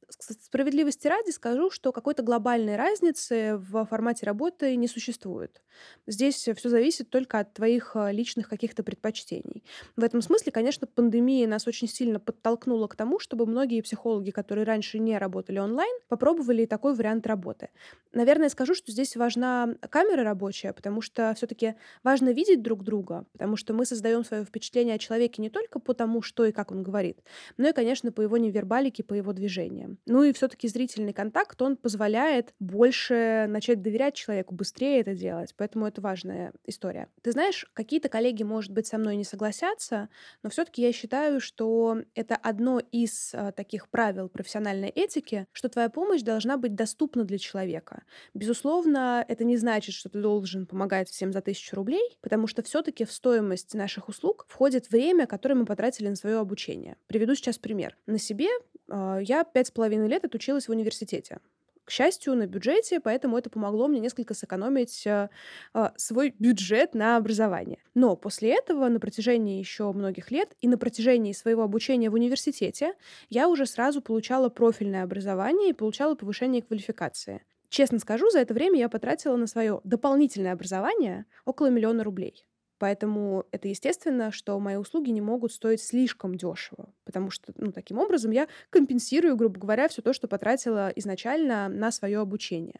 Справедливости 0.09 1.07
ради 1.07 1.31
скажу, 1.31 1.69
что 1.69 1.91
какой-то 1.91 2.23
глобальной 2.23 2.77
разницы 2.77 3.57
в 3.57 3.85
формате 3.85 4.25
работы 4.25 4.75
не 4.77 4.87
существует. 4.87 5.61
Здесь 6.07 6.35
все 6.35 6.69
зависит 6.69 7.09
только 7.09 7.39
от 7.39 7.53
твоих 7.53 7.91
э, 7.95 8.11
личных 8.13 8.47
каких-то 8.47 8.83
предпочтений. 8.83 9.63
В 9.97 10.03
этом 10.03 10.21
смысле, 10.21 10.53
конечно, 10.53 10.87
пандемия 10.87 11.45
нас 11.47 11.67
очень 11.67 11.89
сильно 11.89 12.19
подтолкнула 12.21 12.87
к 12.87 12.95
тому, 12.95 13.19
чтобы 13.19 13.45
многие 13.45 13.81
психологи, 13.81 14.31
которые 14.31 14.63
раньше 14.63 14.97
не 14.97 15.17
работали 15.17 15.59
онлайн, 15.59 15.93
попробовали 16.07 16.65
такой 16.65 16.95
вариант 16.95 17.27
работы. 17.27 17.69
Наверное, 18.13 18.49
скажу, 18.49 18.75
что 18.75 18.91
здесь 18.91 19.15
важна 19.17 19.75
камера 19.89 20.23
рабочая, 20.23 20.71
потому 20.71 21.01
что 21.01 21.33
все-таки 21.35 21.75
важно 22.03 22.29
видеть 22.29 22.61
друг 22.61 22.83
друга, 22.83 23.25
потому 23.33 23.57
что 23.57 23.73
мы 23.73 23.85
создаем 23.85 24.23
свое 24.23 24.45
впечатление 24.45 24.95
о 24.95 24.99
человеке 24.99 25.41
не 25.41 25.49
только 25.49 25.79
по 25.79 25.93
тому, 25.93 26.21
что 26.21 26.45
и 26.45 26.53
как 26.53 26.71
он 26.71 26.81
говорит, 26.81 27.19
но 27.57 27.67
и, 27.67 27.73
конечно, 27.73 28.11
по 28.11 28.21
его 28.21 28.37
невербалике, 28.37 29.03
по 29.03 29.13
его 29.13 29.33
движениям. 29.33 29.96
Ну 30.05 30.23
и 30.23 30.33
все-таки 30.33 30.67
зрительный 30.67 31.13
контакт, 31.13 31.61
он 31.61 31.77
позволяет 31.77 32.53
больше 32.59 33.45
начать 33.49 33.81
доверять 33.81 34.15
человеку, 34.15 34.53
быстрее 34.55 35.01
это 35.01 35.13
делать. 35.13 35.53
Поэтому 35.57 35.85
это 35.87 36.01
важная 36.01 36.53
история. 36.65 37.09
Ты 37.21 37.31
знаешь, 37.31 37.65
какие-то 37.73 38.09
коллеги, 38.09 38.43
может 38.43 38.71
быть, 38.71 38.87
со 38.87 38.97
мной 38.97 39.15
не 39.15 39.23
согласятся, 39.23 40.09
но 40.43 40.49
все-таки 40.49 40.81
я 40.81 40.91
считаю, 40.91 41.39
что 41.39 42.01
это 42.15 42.35
одно 42.35 42.79
из 42.91 43.31
а, 43.33 43.51
таких 43.51 43.89
правил 43.89 44.29
профессиональной 44.29 44.89
этики, 44.89 45.47
что 45.51 45.69
твоя 45.69 45.89
помощь 45.89 46.21
должна 46.21 46.57
быть 46.57 46.75
доступна 46.75 47.23
для 47.23 47.37
человека. 47.37 48.03
Безусловно, 48.33 49.25
это 49.27 49.43
не 49.43 49.57
значит, 49.57 49.95
что 49.95 50.09
ты 50.09 50.21
должен 50.21 50.65
помогать 50.65 51.09
всем 51.09 51.31
за 51.33 51.41
тысячу 51.41 51.75
рублей, 51.75 52.17
потому 52.21 52.47
что 52.47 52.63
все-таки 52.63 53.05
в 53.05 53.11
стоимость 53.11 53.73
наших 53.73 54.09
услуг 54.09 54.45
входит 54.47 54.89
время, 54.89 55.27
которое 55.27 55.55
мы 55.55 55.65
потратили 55.65 56.07
на 56.07 56.15
свое 56.15 56.37
обучение. 56.37 56.97
Приведу 57.07 57.35
сейчас 57.35 57.57
пример. 57.57 57.97
На 58.05 58.17
себе 58.17 58.47
я 58.89 59.43
пять 59.43 59.67
с 59.67 59.71
половиной 59.71 60.07
лет 60.07 60.25
отучилась 60.25 60.67
в 60.67 60.71
университете. 60.71 61.39
к 61.85 61.91
счастью, 61.91 62.35
на 62.35 62.47
бюджете, 62.47 62.99
поэтому 62.99 63.37
это 63.37 63.49
помогло 63.49 63.87
мне 63.87 64.01
несколько 64.01 64.33
сэкономить 64.33 65.07
э, 65.07 65.29
э, 65.73 65.89
свой 65.95 66.35
бюджет 66.37 66.93
на 66.93 67.15
образование. 67.15 67.79
Но 67.93 68.17
после 68.17 68.53
этого 68.57 68.89
на 68.89 68.99
протяжении 68.99 69.57
еще 69.57 69.93
многих 69.93 70.29
лет 70.29 70.53
и 70.59 70.67
на 70.67 70.77
протяжении 70.77 71.31
своего 71.31 71.63
обучения 71.63 72.09
в 72.09 72.15
университете 72.15 72.93
я 73.29 73.47
уже 73.47 73.65
сразу 73.65 74.01
получала 74.01 74.49
профильное 74.49 75.03
образование 75.03 75.69
и 75.69 75.73
получала 75.73 76.15
повышение 76.15 76.61
квалификации. 76.61 77.41
Честно 77.69 77.99
скажу, 77.99 78.29
за 78.29 78.39
это 78.39 78.53
время 78.53 78.79
я 78.79 78.89
потратила 78.89 79.35
на 79.35 79.47
свое 79.47 79.79
дополнительное 79.85 80.53
образование 80.53 81.25
около 81.45 81.67
миллиона 81.67 82.03
рублей. 82.03 82.45
Поэтому 82.79 83.45
это 83.51 83.67
естественно, 83.67 84.31
что 84.31 84.59
мои 84.59 84.75
услуги 84.75 85.09
не 85.09 85.21
могут 85.21 85.51
стоить 85.51 85.81
слишком 85.81 86.35
дешево, 86.35 86.93
потому 87.05 87.31
что, 87.31 87.53
ну, 87.55 87.71
таким 87.71 87.97
образом 87.97 88.31
я 88.31 88.47
компенсирую, 88.69 89.35
грубо 89.35 89.59
говоря, 89.59 89.87
все 89.87 90.01
то, 90.01 90.13
что 90.13 90.27
потратила 90.27 90.89
изначально 90.95 91.69
на 91.69 91.91
свое 91.91 92.19
обучение. 92.19 92.79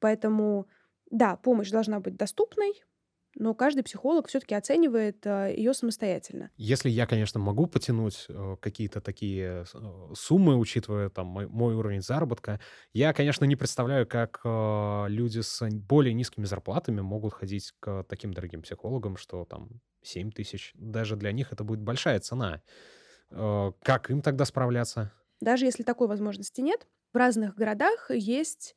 Поэтому, 0.00 0.68
да, 1.10 1.36
помощь 1.36 1.70
должна 1.70 2.00
быть 2.00 2.16
доступной, 2.16 2.82
но 3.36 3.54
каждый 3.54 3.82
психолог 3.82 4.28
все-таки 4.28 4.54
оценивает 4.54 5.24
э, 5.26 5.54
ее 5.56 5.74
самостоятельно. 5.74 6.50
Если 6.56 6.88
я, 6.88 7.06
конечно, 7.06 7.40
могу 7.40 7.66
потянуть 7.66 8.26
э, 8.28 8.56
какие-то 8.60 9.00
такие 9.00 9.64
э, 9.72 10.12
суммы, 10.14 10.56
учитывая 10.56 11.10
там 11.10 11.26
мой, 11.26 11.46
мой 11.46 11.74
уровень 11.74 12.02
заработка, 12.02 12.60
я, 12.92 13.12
конечно, 13.12 13.44
не 13.44 13.56
представляю, 13.56 14.06
как 14.06 14.40
люди 14.44 15.40
с 15.40 15.68
более 15.70 16.14
низкими 16.14 16.44
зарплатами 16.44 17.00
могут 17.00 17.34
ходить 17.34 17.72
к 17.80 18.04
таким 18.08 18.32
дорогим 18.32 18.62
психологам, 18.62 19.16
что 19.16 19.44
там 19.44 19.80
7 20.02 20.30
тысяч. 20.30 20.72
Даже 20.74 21.16
для 21.16 21.32
них 21.32 21.52
это 21.52 21.64
будет 21.64 21.80
большая 21.80 22.20
цена. 22.20 22.62
Как 23.30 24.10
им 24.10 24.22
тогда 24.22 24.44
справляться? 24.44 25.12
Даже 25.40 25.64
если 25.64 25.82
такой 25.82 26.08
возможности 26.08 26.60
нет, 26.60 26.86
в 27.14 27.16
разных 27.16 27.54
городах 27.54 28.10
есть 28.10 28.76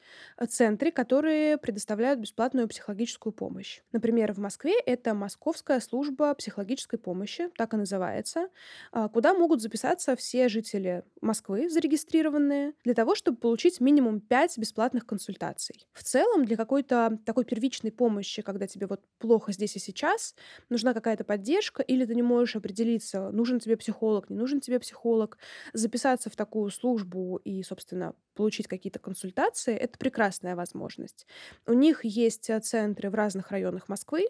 центры, 0.49 0.91
которые 0.91 1.57
предоставляют 1.57 2.19
бесплатную 2.19 2.67
психологическую 2.67 3.33
помощь. 3.33 3.81
Например, 3.91 4.31
в 4.33 4.37
Москве 4.37 4.79
это 4.85 5.13
Московская 5.15 5.79
служба 5.79 6.33
психологической 6.35 6.99
помощи, 6.99 7.49
так 7.57 7.73
и 7.73 7.77
называется, 7.77 8.49
а, 8.91 9.09
куда 9.09 9.33
могут 9.33 9.61
записаться 9.61 10.15
все 10.15 10.49
жители 10.49 11.03
Москвы, 11.21 11.69
зарегистрированные, 11.69 12.73
для 12.83 12.93
того, 12.93 13.15
чтобы 13.15 13.37
получить 13.37 13.79
минимум 13.81 14.21
5 14.21 14.57
бесплатных 14.57 15.05
консультаций. 15.05 15.87
В 15.93 16.03
целом, 16.03 16.45
для 16.45 16.55
какой-то 16.57 17.19
такой 17.25 17.43
первичной 17.45 17.91
помощи, 17.91 18.41
когда 18.41 18.67
тебе 18.67 18.87
вот 18.87 19.01
плохо 19.17 19.51
здесь 19.51 19.75
и 19.75 19.79
сейчас, 19.79 20.35
нужна 20.69 20.93
какая-то 20.93 21.23
поддержка, 21.23 21.81
или 21.83 22.05
ты 22.05 22.15
не 22.15 22.21
можешь 22.21 22.55
определиться, 22.55 23.31
нужен 23.31 23.59
тебе 23.59 23.77
психолог, 23.77 24.29
не 24.29 24.37
нужен 24.37 24.61
тебе 24.61 24.79
психолог, 24.79 25.37
записаться 25.73 26.29
в 26.29 26.35
такую 26.35 26.69
службу 26.71 27.37
и, 27.43 27.63
собственно, 27.63 28.13
получить 28.37 28.67
какие-то 28.67 28.99
консультации, 28.99 29.75
это 29.75 29.97
прекрасная 29.97 30.55
возможность. 30.55 31.25
У 31.65 31.73
них 31.73 32.05
есть 32.05 32.49
э, 32.49 32.59
центры 32.59 33.09
в 33.09 33.15
разных 33.15 33.51
районах 33.51 33.89
Москвы. 33.89 34.27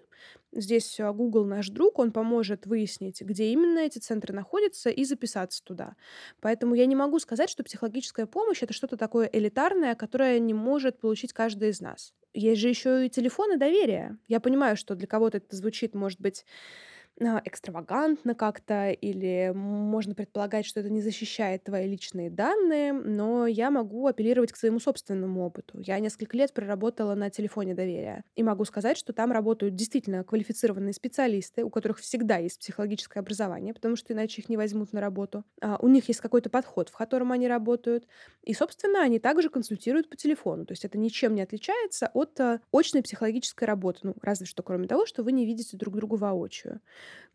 Здесь 0.54 1.00
э, 1.00 1.12
Google 1.12 1.46
наш 1.46 1.68
друг, 1.68 2.00
он 2.00 2.12
поможет 2.12 2.66
выяснить, 2.66 3.22
где 3.22 3.52
именно 3.52 3.80
эти 3.80 4.00
центры 4.00 4.34
находятся 4.34 4.90
и 4.90 5.04
записаться 5.04 5.64
туда. 5.64 5.96
Поэтому 6.40 6.74
я 6.74 6.86
не 6.86 6.96
могу 6.96 7.20
сказать, 7.20 7.50
что 7.50 7.64
психологическая 7.64 8.26
помощь 8.26 8.64
это 8.64 8.74
что-то 8.74 8.96
такое 8.98 9.30
элитарное, 9.32 9.94
которое 9.94 10.40
не 10.40 10.54
может 10.54 11.00
получить 11.00 11.34
каждый 11.34 11.70
из 11.70 11.82
нас. 11.82 12.14
Есть 12.34 12.62
же 12.62 12.70
еще 12.70 13.06
и 13.06 13.10
телефоны 13.10 13.58
доверия. 13.58 14.18
Я 14.28 14.40
понимаю, 14.40 14.78
что 14.78 14.96
для 14.96 15.08
кого-то 15.08 15.38
это 15.38 15.56
звучит, 15.56 15.94
может 15.96 16.22
быть, 16.22 16.46
а, 16.46 16.97
экстравагантно 17.20 18.36
как-то, 18.36 18.92
или 18.92 19.52
можно 19.54 20.14
предполагать, 20.14 20.66
что 20.66 20.80
это 20.80 20.90
не 20.90 21.02
защищает 21.02 21.64
твои 21.64 21.88
личные 21.88 22.30
данные, 22.30 22.94
но 22.94 23.48
я 23.48 23.72
могу 23.72 24.08
апеллировать 24.08 24.52
к 24.52 24.56
своему 24.56 24.80
собственному 24.80 25.46
опыту. 25.46 25.80
Я 25.80 26.00
несколько 26.00 26.38
лет 26.38 26.54
проработала 26.54 27.16
на 27.16 27.30
телефоне 27.30 27.74
доверия, 27.74 28.24
и 28.36 28.44
могу 28.44 28.66
сказать, 28.66 28.98
что 28.98 29.14
там 29.14 29.32
работают 29.32 29.76
действительно 29.76 30.24
квалифицированные 30.24 30.94
специалисты, 30.94 31.64
у 31.64 31.70
которых 31.70 32.00
всегда 32.00 32.38
есть 32.38 32.60
психологическое 32.60 33.20
образование, 33.20 33.74
потому 33.74 33.96
что 33.96 34.14
иначе 34.14 34.42
их 34.42 34.50
не 34.50 34.58
возьмут 34.58 34.94
на 34.94 35.02
работу. 35.02 35.44
А 35.62 35.78
у 35.82 35.88
них 35.88 36.08
есть 36.08 36.22
какой-то 36.22 36.50
подход, 36.50 36.90
в 36.90 36.98
котором 36.98 37.32
они 37.32 37.48
работают, 37.48 38.08
и, 38.44 38.54
собственно, 38.54 39.02
они 39.02 39.20
также 39.20 39.50
консультируют 39.50 40.10
по 40.10 40.16
телефону, 40.16 40.66
то 40.66 40.74
есть 40.74 40.86
это 40.86 40.98
ничем 40.98 41.34
не 41.36 41.42
отличается 41.42 42.12
от 42.14 42.40
а, 42.40 42.60
очной 42.72 43.02
психологической 43.02 43.68
работы, 43.68 44.00
ну, 44.04 44.16
разве 44.22 44.46
что 44.46 44.64
кроме 44.64 44.88
того, 44.88 45.06
что 45.06 45.24
вы 45.24 45.32
не 45.32 45.46
видите 45.46 45.78
друг 45.78 45.96
друга 45.96 46.16
воочию. 46.16 46.80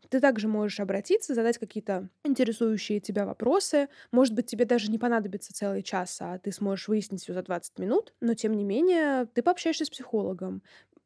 Ты 0.09 0.19
также 0.19 0.47
можешь 0.47 0.79
обратиться, 0.79 1.33
задать 1.33 1.57
какие-то 1.57 2.09
интересующие 2.23 2.99
тебя 2.99 3.25
вопросы. 3.25 3.87
Может 4.11 4.33
быть, 4.35 4.45
тебе 4.45 4.65
даже 4.65 4.91
не 4.91 4.99
понадобится 4.99 5.53
целый 5.53 5.81
час, 5.81 6.17
а 6.21 6.37
ты 6.37 6.51
сможешь 6.51 6.87
выяснить 6.87 7.21
все 7.23 7.33
за 7.33 7.41
20 7.41 7.79
минут. 7.79 8.13
Но, 8.21 8.33
тем 8.35 8.53
не 8.53 8.63
менее, 8.63 9.25
ты 9.33 9.41
пообщаешься 9.41 9.85
с 9.85 9.89
психологом. 9.89 10.61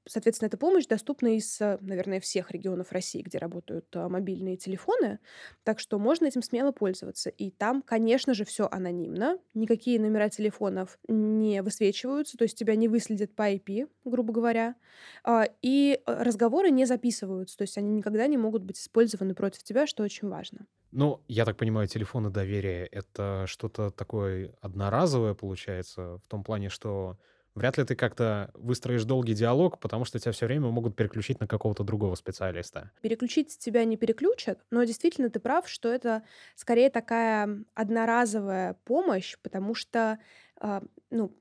Соответственно, 0.07 0.47
эта 0.47 0.57
помощь 0.57 0.85
доступна 0.85 1.35
из, 1.35 1.59
э, 1.61 1.77
наверное, 1.81 2.19
всех 2.19 2.51
регионов 2.51 2.91
России, 2.91 3.21
где 3.21 3.37
работают 3.37 3.85
а, 3.95 4.09
мобильные 4.09 4.57
телефоны, 4.57 5.19
так 5.63 5.79
что 5.79 5.99
можно 5.99 6.25
этим 6.25 6.41
смело 6.41 6.71
пользоваться. 6.71 7.29
И 7.29 7.51
там, 7.51 7.81
конечно 7.81 8.33
же, 8.33 8.45
все 8.45 8.67
анонимно, 8.71 9.39
никакие 9.53 9.99
номера 9.99 10.29
телефонов 10.29 10.97
не 11.07 11.61
высвечиваются, 11.61 12.37
то 12.37 12.43
есть 12.43 12.57
тебя 12.57 12.75
не 12.75 12.87
выследят 12.87 13.35
по 13.35 13.51
IP, 13.51 13.89
грубо 14.05 14.33
говоря, 14.33 14.75
а, 15.23 15.47
и 15.61 15.99
э, 16.05 16.23
разговоры 16.23 16.71
не 16.71 16.85
записываются, 16.85 17.57
то 17.57 17.63
есть 17.63 17.77
они 17.77 17.91
никогда 17.91 18.27
не 18.27 18.37
могут 18.37 18.63
быть 18.63 18.79
использованы 18.79 19.35
против 19.35 19.63
тебя, 19.63 19.87
что 19.87 20.03
очень 20.03 20.27
важно. 20.27 20.65
Ну, 20.91 21.21
я 21.27 21.45
так 21.45 21.57
понимаю, 21.57 21.87
телефоны 21.87 22.29
доверия— 22.29 22.85
это 22.91 23.43
что-то 23.47 23.91
такое 23.91 24.53
одноразовое, 24.61 25.33
получается, 25.33 26.19
в 26.23 26.27
том 26.27 26.43
плане, 26.43 26.69
что 26.69 27.17
вряд 27.57 27.77
ли 27.77 27.83
ты 27.83 27.95
как-то 27.95 28.51
выстроишь 28.53 29.03
долгий 29.03 29.33
диалог, 29.33 29.79
потому 29.79 30.05
что 30.05 30.19
тебя 30.19 30.31
все 30.31 30.45
время 30.45 30.69
могут 30.69 30.95
переключить 30.95 31.39
на 31.39 31.47
какого-то 31.47 31.83
другого 31.83 32.15
специалиста. 32.15 32.91
Переключить 33.01 33.57
тебя 33.57 33.85
не 33.85 33.97
переключат, 33.97 34.59
но 34.71 34.83
действительно 34.83 35.29
ты 35.29 35.39
прав, 35.39 35.69
что 35.69 35.89
это 35.89 36.23
скорее 36.55 36.89
такая 36.89 37.63
одноразовая 37.75 38.75
помощь, 38.85 39.37
потому 39.41 39.75
что, 39.75 40.19
э, 40.61 40.81
ну, 41.11 41.37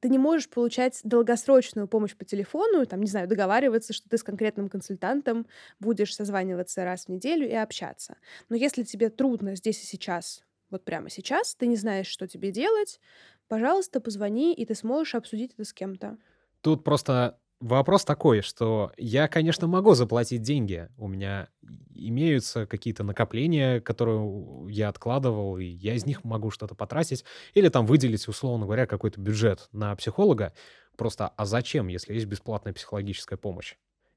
ты 0.00 0.08
не 0.08 0.18
можешь 0.18 0.48
получать 0.48 1.00
долгосрочную 1.04 1.88
помощь 1.88 2.16
по 2.16 2.24
телефону, 2.24 2.84
там, 2.86 3.00
не 3.00 3.06
знаю, 3.06 3.28
договариваться, 3.28 3.92
что 3.92 4.08
ты 4.08 4.18
с 4.18 4.22
конкретным 4.22 4.68
консультантом 4.68 5.46
будешь 5.80 6.14
созваниваться 6.14 6.84
раз 6.84 7.06
в 7.06 7.08
неделю 7.08 7.48
и 7.48 7.54
общаться. 7.54 8.16
Но 8.48 8.56
если 8.56 8.82
тебе 8.82 9.08
трудно 9.10 9.56
здесь 9.56 9.82
и 9.82 9.86
сейчас, 9.86 10.44
вот 10.70 10.84
прямо 10.84 11.08
сейчас, 11.10 11.54
ты 11.54 11.66
не 11.66 11.76
знаешь, 11.76 12.08
что 12.08 12.26
тебе 12.26 12.50
делать, 12.50 13.00
Пожалуйста, 13.48 14.00
позвони, 14.00 14.54
и 14.54 14.64
ты 14.64 14.74
сможешь 14.74 15.14
обсудить 15.14 15.52
это 15.54 15.64
с 15.64 15.72
кем-то. 15.72 16.18
Тут 16.62 16.82
просто 16.84 17.38
вопрос 17.60 18.04
такой, 18.04 18.40
что 18.42 18.92
я, 18.96 19.28
конечно, 19.28 19.66
могу 19.66 19.94
заплатить 19.94 20.42
деньги. 20.42 20.88
У 20.96 21.06
меня 21.06 21.48
имеются 21.94 22.66
какие-то 22.66 23.04
накопления, 23.04 23.80
которые 23.80 24.66
я 24.68 24.88
откладывал, 24.88 25.58
и 25.58 25.64
я 25.64 25.94
из 25.94 26.06
них 26.06 26.24
могу 26.24 26.50
что-то 26.50 26.74
потратить. 26.74 27.24
Или 27.54 27.68
там 27.68 27.86
выделить, 27.86 28.26
условно 28.28 28.66
говоря, 28.66 28.86
какой-то 28.86 29.20
бюджет 29.20 29.68
на 29.72 29.94
психолога. 29.94 30.54
Просто, 30.96 31.28
а 31.28 31.44
зачем, 31.44 31.88
если 31.88 32.14
есть 32.14 32.26
бесплатная 32.26 32.72
психологическая 32.72 33.38
помощь? 33.38 33.76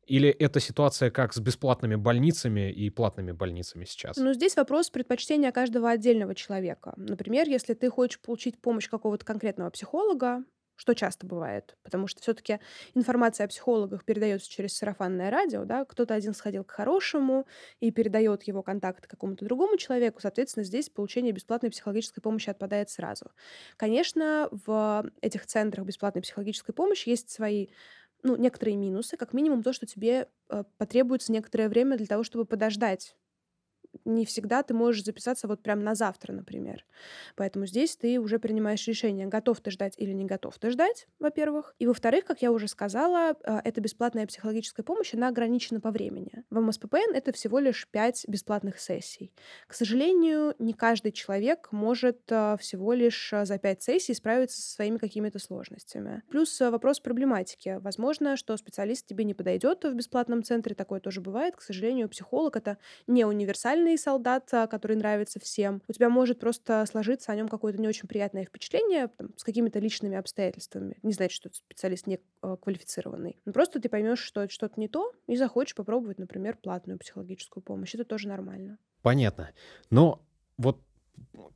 Или 0.09 0.29
это 0.29 0.59
ситуация 0.59 1.11
как 1.11 1.33
с 1.33 1.39
бесплатными 1.39 1.95
больницами 1.95 2.71
и 2.71 2.89
платными 2.89 3.31
больницами 3.31 3.85
сейчас? 3.85 4.17
Ну, 4.17 4.33
здесь 4.33 4.55
вопрос 4.55 4.89
предпочтения 4.89 5.51
каждого 5.51 5.89
отдельного 5.89 6.33
человека. 6.33 6.93
Например, 6.97 7.47
если 7.47 7.75
ты 7.75 7.89
хочешь 7.91 8.19
получить 8.19 8.59
помощь 8.59 8.89
какого-то 8.89 9.23
конкретного 9.23 9.69
психолога, 9.69 10.43
что 10.75 10.93
часто 10.95 11.27
бывает, 11.27 11.75
потому 11.83 12.07
что 12.07 12.21
все-таки 12.21 12.59
информация 12.95 13.43
о 13.45 13.47
психологах 13.49 14.05
передается 14.05 14.49
через 14.49 14.77
сарафанное 14.77 15.29
радио, 15.29 15.65
да, 15.65 15.83
кто-то 15.83 16.13
один 16.13 16.33
сходил 16.33 16.63
к 16.63 16.71
хорошему 16.71 17.47
и 17.81 17.91
передает 17.91 18.43
его 18.43 18.63
контакт 18.63 19.05
какому-то 19.05 19.43
другому 19.43 19.75
человеку, 19.75 20.21
соответственно, 20.21 20.63
здесь 20.63 20.89
получение 20.89 21.33
бесплатной 21.33 21.69
психологической 21.69 22.21
помощи 22.21 22.49
отпадает 22.49 22.89
сразу. 22.89 23.25
Конечно, 23.75 24.47
в 24.51 25.11
этих 25.21 25.45
центрах 25.47 25.85
бесплатной 25.85 26.21
психологической 26.21 26.73
помощи 26.73 27.09
есть 27.09 27.29
свои 27.29 27.67
ну, 28.23 28.35
некоторые 28.35 28.77
минусы, 28.77 29.17
как 29.17 29.33
минимум 29.33 29.63
то, 29.63 29.73
что 29.73 29.85
тебе 29.85 30.27
э, 30.49 30.63
потребуется 30.77 31.31
некоторое 31.31 31.69
время 31.69 31.97
для 31.97 32.07
того, 32.07 32.23
чтобы 32.23 32.45
подождать 32.45 33.15
не 34.05 34.25
всегда 34.25 34.63
ты 34.63 34.73
можешь 34.73 35.03
записаться 35.03 35.47
вот 35.47 35.61
прям 35.61 35.83
на 35.83 35.95
завтра, 35.95 36.33
например. 36.33 36.85
Поэтому 37.35 37.65
здесь 37.65 37.95
ты 37.95 38.19
уже 38.19 38.39
принимаешь 38.39 38.85
решение, 38.87 39.27
готов 39.27 39.61
ты 39.61 39.71
ждать 39.71 39.93
или 39.97 40.11
не 40.11 40.25
готов 40.25 40.57
ты 40.57 40.71
ждать, 40.71 41.07
во-первых. 41.19 41.75
И 41.79 41.87
во-вторых, 41.87 42.25
как 42.25 42.41
я 42.41 42.51
уже 42.51 42.67
сказала, 42.67 43.35
э, 43.43 43.59
это 43.63 43.81
бесплатная 43.81 44.27
психологическая 44.27 44.83
помощь, 44.83 45.13
она 45.13 45.27
ограничена 45.27 45.79
по 45.79 45.91
времени. 45.91 46.43
В 46.49 46.59
МСППН 46.59 47.13
это 47.13 47.31
всего 47.31 47.59
лишь 47.59 47.87
5 47.87 48.25
бесплатных 48.27 48.79
сессий. 48.79 49.31
К 49.67 49.73
сожалению, 49.73 50.55
не 50.59 50.73
каждый 50.73 51.11
человек 51.11 51.69
может 51.71 52.19
э, 52.29 52.57
всего 52.59 52.93
лишь 52.93 53.33
э, 53.33 53.45
за 53.45 53.57
5 53.57 53.83
сессий 53.83 54.13
справиться 54.13 54.61
со 54.61 54.71
своими 54.71 54.97
какими-то 54.97 55.39
сложностями. 55.39 56.23
Плюс 56.29 56.59
вопрос 56.59 56.99
проблематики. 56.99 57.79
Возможно, 57.81 58.37
что 58.37 58.55
специалист 58.57 59.05
тебе 59.05 59.23
не 59.23 59.33
подойдет 59.33 59.83
в 59.83 59.93
бесплатном 59.93 60.43
центре, 60.43 60.75
такое 60.75 60.99
тоже 60.99 61.21
бывает. 61.21 61.55
К 61.55 61.61
сожалению, 61.61 62.09
психолог— 62.09 62.55
это 62.57 62.77
не 63.07 63.25
универсальный 63.25 63.78
идеальный 63.79 63.97
солдат, 63.97 64.49
который 64.69 64.95
нравится 64.95 65.39
всем. 65.39 65.81
У 65.87 65.93
тебя 65.93 66.09
может 66.09 66.39
просто 66.39 66.85
сложиться 66.89 67.31
о 67.31 67.35
нем 67.35 67.47
какое-то 67.47 67.79
не 67.79 67.87
очень 67.87 68.07
приятное 68.07 68.45
впечатление 68.45 69.07
там, 69.07 69.29
с 69.37 69.43
какими-то 69.43 69.79
личными 69.79 70.17
обстоятельствами. 70.17 70.97
Не 71.03 71.13
значит, 71.13 71.35
что 71.35 71.49
специалист 71.53 72.07
не 72.07 72.19
а, 72.41 72.57
квалифицированный. 72.57 73.39
Но 73.45 73.53
просто 73.53 73.79
ты 73.79 73.89
поймешь, 73.89 74.19
что 74.19 74.41
это 74.41 74.53
что-то 74.53 74.79
не 74.79 74.87
то, 74.87 75.11
и 75.27 75.35
захочешь 75.35 75.75
попробовать, 75.75 76.19
например, 76.19 76.57
платную 76.57 76.99
психологическую 76.99 77.63
помощь. 77.63 77.95
Это 77.95 78.05
тоже 78.05 78.27
нормально. 78.27 78.77
Понятно. 79.01 79.51
Но 79.89 80.21
вот 80.57 80.79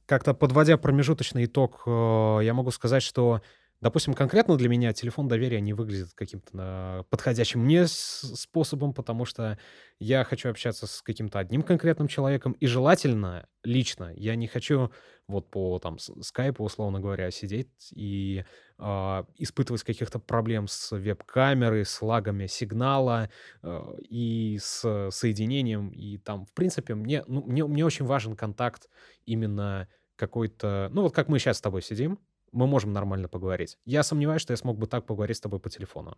как-то 0.06 0.34
подводя 0.34 0.78
промежуточный 0.78 1.46
итог, 1.46 1.84
э, 1.86 2.40
я 2.44 2.54
могу 2.54 2.72
сказать, 2.72 3.04
что 3.04 3.42
Допустим, 3.84 4.14
конкретно 4.14 4.56
для 4.56 4.70
меня 4.70 4.94
телефон 4.94 5.28
доверия 5.28 5.60
не 5.60 5.74
выглядит 5.74 6.14
каким-то 6.14 7.06
подходящим 7.10 7.60
мне 7.60 7.86
способом, 7.86 8.94
потому 8.94 9.26
что 9.26 9.60
я 10.00 10.24
хочу 10.24 10.50
общаться 10.50 10.88
с 10.88 11.02
каким-то 11.02 11.38
одним 11.38 11.64
конкретным 11.64 12.08
человеком, 12.08 12.54
и 12.54 12.66
желательно 12.66 13.46
лично. 13.62 14.14
Я 14.16 14.38
не 14.38 14.48
хочу 14.48 14.90
вот 15.28 15.50
по 15.50 15.80
там 15.80 16.00
скайпу, 16.00 16.64
условно 16.64 17.02
говоря, 17.02 17.30
сидеть 17.30 17.92
и 17.94 18.46
э, 18.80 19.24
испытывать 19.36 19.84
каких-то 19.84 20.18
проблем 20.18 20.70
с 20.70 20.96
веб-камерой, 20.96 21.84
с 21.84 22.02
лагами 22.02 22.48
сигнала 22.48 23.30
э, 23.64 23.96
и 24.00 24.60
с 24.62 25.10
соединением. 25.12 25.90
И 25.90 26.20
там, 26.20 26.46
в 26.46 26.54
принципе, 26.54 26.96
мне, 26.96 27.26
ну, 27.28 27.44
мне, 27.44 27.66
мне 27.66 27.86
очень 27.86 28.06
важен 28.06 28.38
контакт 28.38 28.88
именно 29.26 29.90
какой-то... 30.16 30.90
Ну, 30.94 31.02
вот 31.02 31.14
как 31.14 31.28
мы 31.28 31.38
сейчас 31.38 31.58
с 31.58 31.62
тобой 31.62 31.82
сидим, 31.82 32.18
мы 32.54 32.68
можем 32.68 32.94
нормально 32.94 33.28
поговорить. 33.28 33.78
Я 33.86 34.04
сомневаюсь, 34.04 34.42
что 34.42 34.54
я 34.54 34.58
смог 34.58 34.78
бы 34.78 34.88
так 34.88 35.06
поговорить 35.06 35.38
с 35.38 35.42
тобой 35.42 35.60
по 35.60 35.70
телефону. 35.70 36.16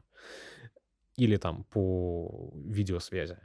Или 1.15 1.37
там 1.37 1.63
по 1.63 2.51
видеосвязи. 2.55 3.37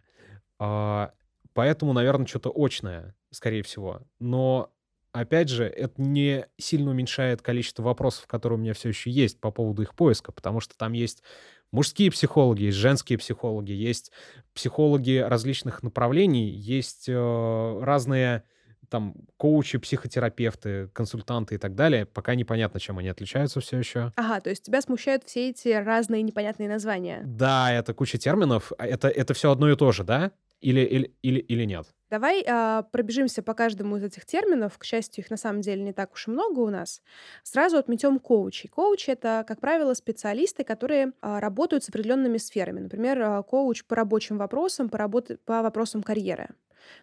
А, 0.59 1.13
поэтому, 1.55 1.93
наверное, 1.93 2.27
что-то 2.27 2.53
очное, 2.55 3.15
скорее 3.31 3.63
всего. 3.63 4.03
Но, 4.19 4.73
опять 5.13 5.49
же, 5.49 5.65
это 5.65 6.03
не 6.03 6.47
сильно 6.59 6.91
уменьшает 6.91 7.43
количество 7.43 7.85
вопросов, 7.85 8.27
которые 8.27 8.59
у 8.59 8.61
меня 8.61 8.75
все 8.75 8.89
еще 8.89 9.11
есть 9.11 9.41
по 9.41 9.53
поводу 9.53 9.83
их 9.83 9.95
поиска, 9.95 10.33
потому 10.33 10.61
что 10.61 10.77
там 10.77 10.93
есть 10.93 11.23
мужские 11.71 12.11
психологи, 12.11 12.65
есть 12.65 12.79
женские 12.79 13.19
психологи, 13.19 13.73
есть 13.73 14.11
психологи 14.53 15.19
различных 15.19 15.85
направлений, 15.85 16.51
есть 16.51 17.09
э, 17.09 17.79
разные 17.83 18.43
там 18.89 19.15
коучи, 19.37 19.79
психотерапевты, 19.79 20.89
консультанты 20.93 21.55
и 21.55 21.59
так 21.59 21.75
далее, 21.75 22.07
пока 22.07 22.35
непонятно, 22.35 22.81
чем 22.81 22.99
они 22.99 23.09
отличаются 23.09 23.61
все 23.61 23.79
еще. 23.79 24.13
Ага, 24.17 24.41
то 24.41 24.51
есть 24.51 24.65
тебя 24.65 24.81
смущают 24.81 25.25
все 25.25 25.51
эти 25.51 25.69
разные 25.69 26.23
непонятные 26.23 26.69
названия. 26.69 27.23
Да, 27.25 27.73
это 27.73 27.95
куча 27.95 28.19
терминов. 28.19 28.73
А 28.79 28.87
это, 28.87 29.09
это 29.09 29.35
все 29.35 29.51
одно 29.51 29.71
и 29.71 29.77
то 29.77 29.93
же, 29.93 30.05
да? 30.05 30.33
Или, 30.61 30.81
или, 30.81 31.15
или, 31.23 31.39
или 31.39 31.65
нет? 31.65 31.87
Давай 32.11 32.45
а, 32.47 32.83
пробежимся 32.83 33.43
по 33.43 33.55
каждому 33.55 33.97
из 33.97 34.05
этих 34.05 34.27
терминов. 34.27 34.77
К 34.77 34.85
счастью, 34.85 35.25
их 35.25 35.31
на 35.31 35.37
самом 35.37 35.63
деле 35.63 35.83
не 35.83 35.93
так 35.93 36.13
уж 36.13 36.29
и 36.29 36.31
много 36.31 36.59
у 36.59 36.69
нас. 36.69 37.01
Сразу 37.45 37.79
отметем 37.79 38.19
коучи. 38.19 38.69
Коучи— 38.69 39.11
это, 39.13 39.45
как 39.47 39.61
правило, 39.61 39.95
специалисты, 39.95 40.65
которые 40.65 41.13
а, 41.23 41.41
работают 41.41 41.85
с 41.85 41.89
определенными 41.89 42.37
сферами. 42.37 42.81
Например, 42.81 43.23
а, 43.23 43.43
коуч 43.43 43.85
по 43.85 43.97
рабочим 43.97 44.37
вопросам, 44.37 44.91
по, 44.91 44.99
работе, 44.99 45.39
по 45.47 45.63
вопросам 45.63 46.03
карьеры 46.03 46.49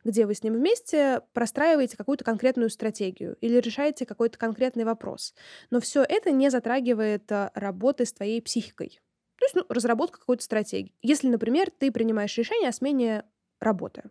где 0.04 0.26
вы 0.26 0.34
с 0.34 0.44
ним 0.44 0.54
вместе 0.54 1.22
простраиваете 1.34 1.98
какую-то 1.98 2.24
конкретную 2.24 2.70
стратегию 2.70 3.38
или 3.42 3.60
решаете 3.60 4.06
какой-то 4.06 4.38
конкретный 4.38 4.84
вопрос. 4.84 5.34
Но 5.70 5.80
все 5.80 6.04
это 6.04 6.32
не 6.32 6.50
затрагивает 6.50 7.32
а, 7.32 7.52
работы 7.54 8.06
с 8.06 8.14
твоей 8.14 8.42
психикой. 8.42 9.00
То 9.40 9.46
есть 9.46 9.56
ну, 9.56 9.66
разработка 9.70 10.20
какой-то 10.20 10.44
стратегии. 10.44 10.96
Если, 11.02 11.28
например, 11.28 11.70
ты 11.70 11.92
принимаешь 11.92 12.38
решение 12.38 12.70
о 12.70 12.74
смене 12.74 13.24
работы, 13.60 14.04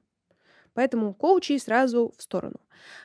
Поэтому 0.77 1.15
коучи 1.15 1.59
сразу 1.59 2.15
в 2.17 2.23
сторону. 2.23 2.61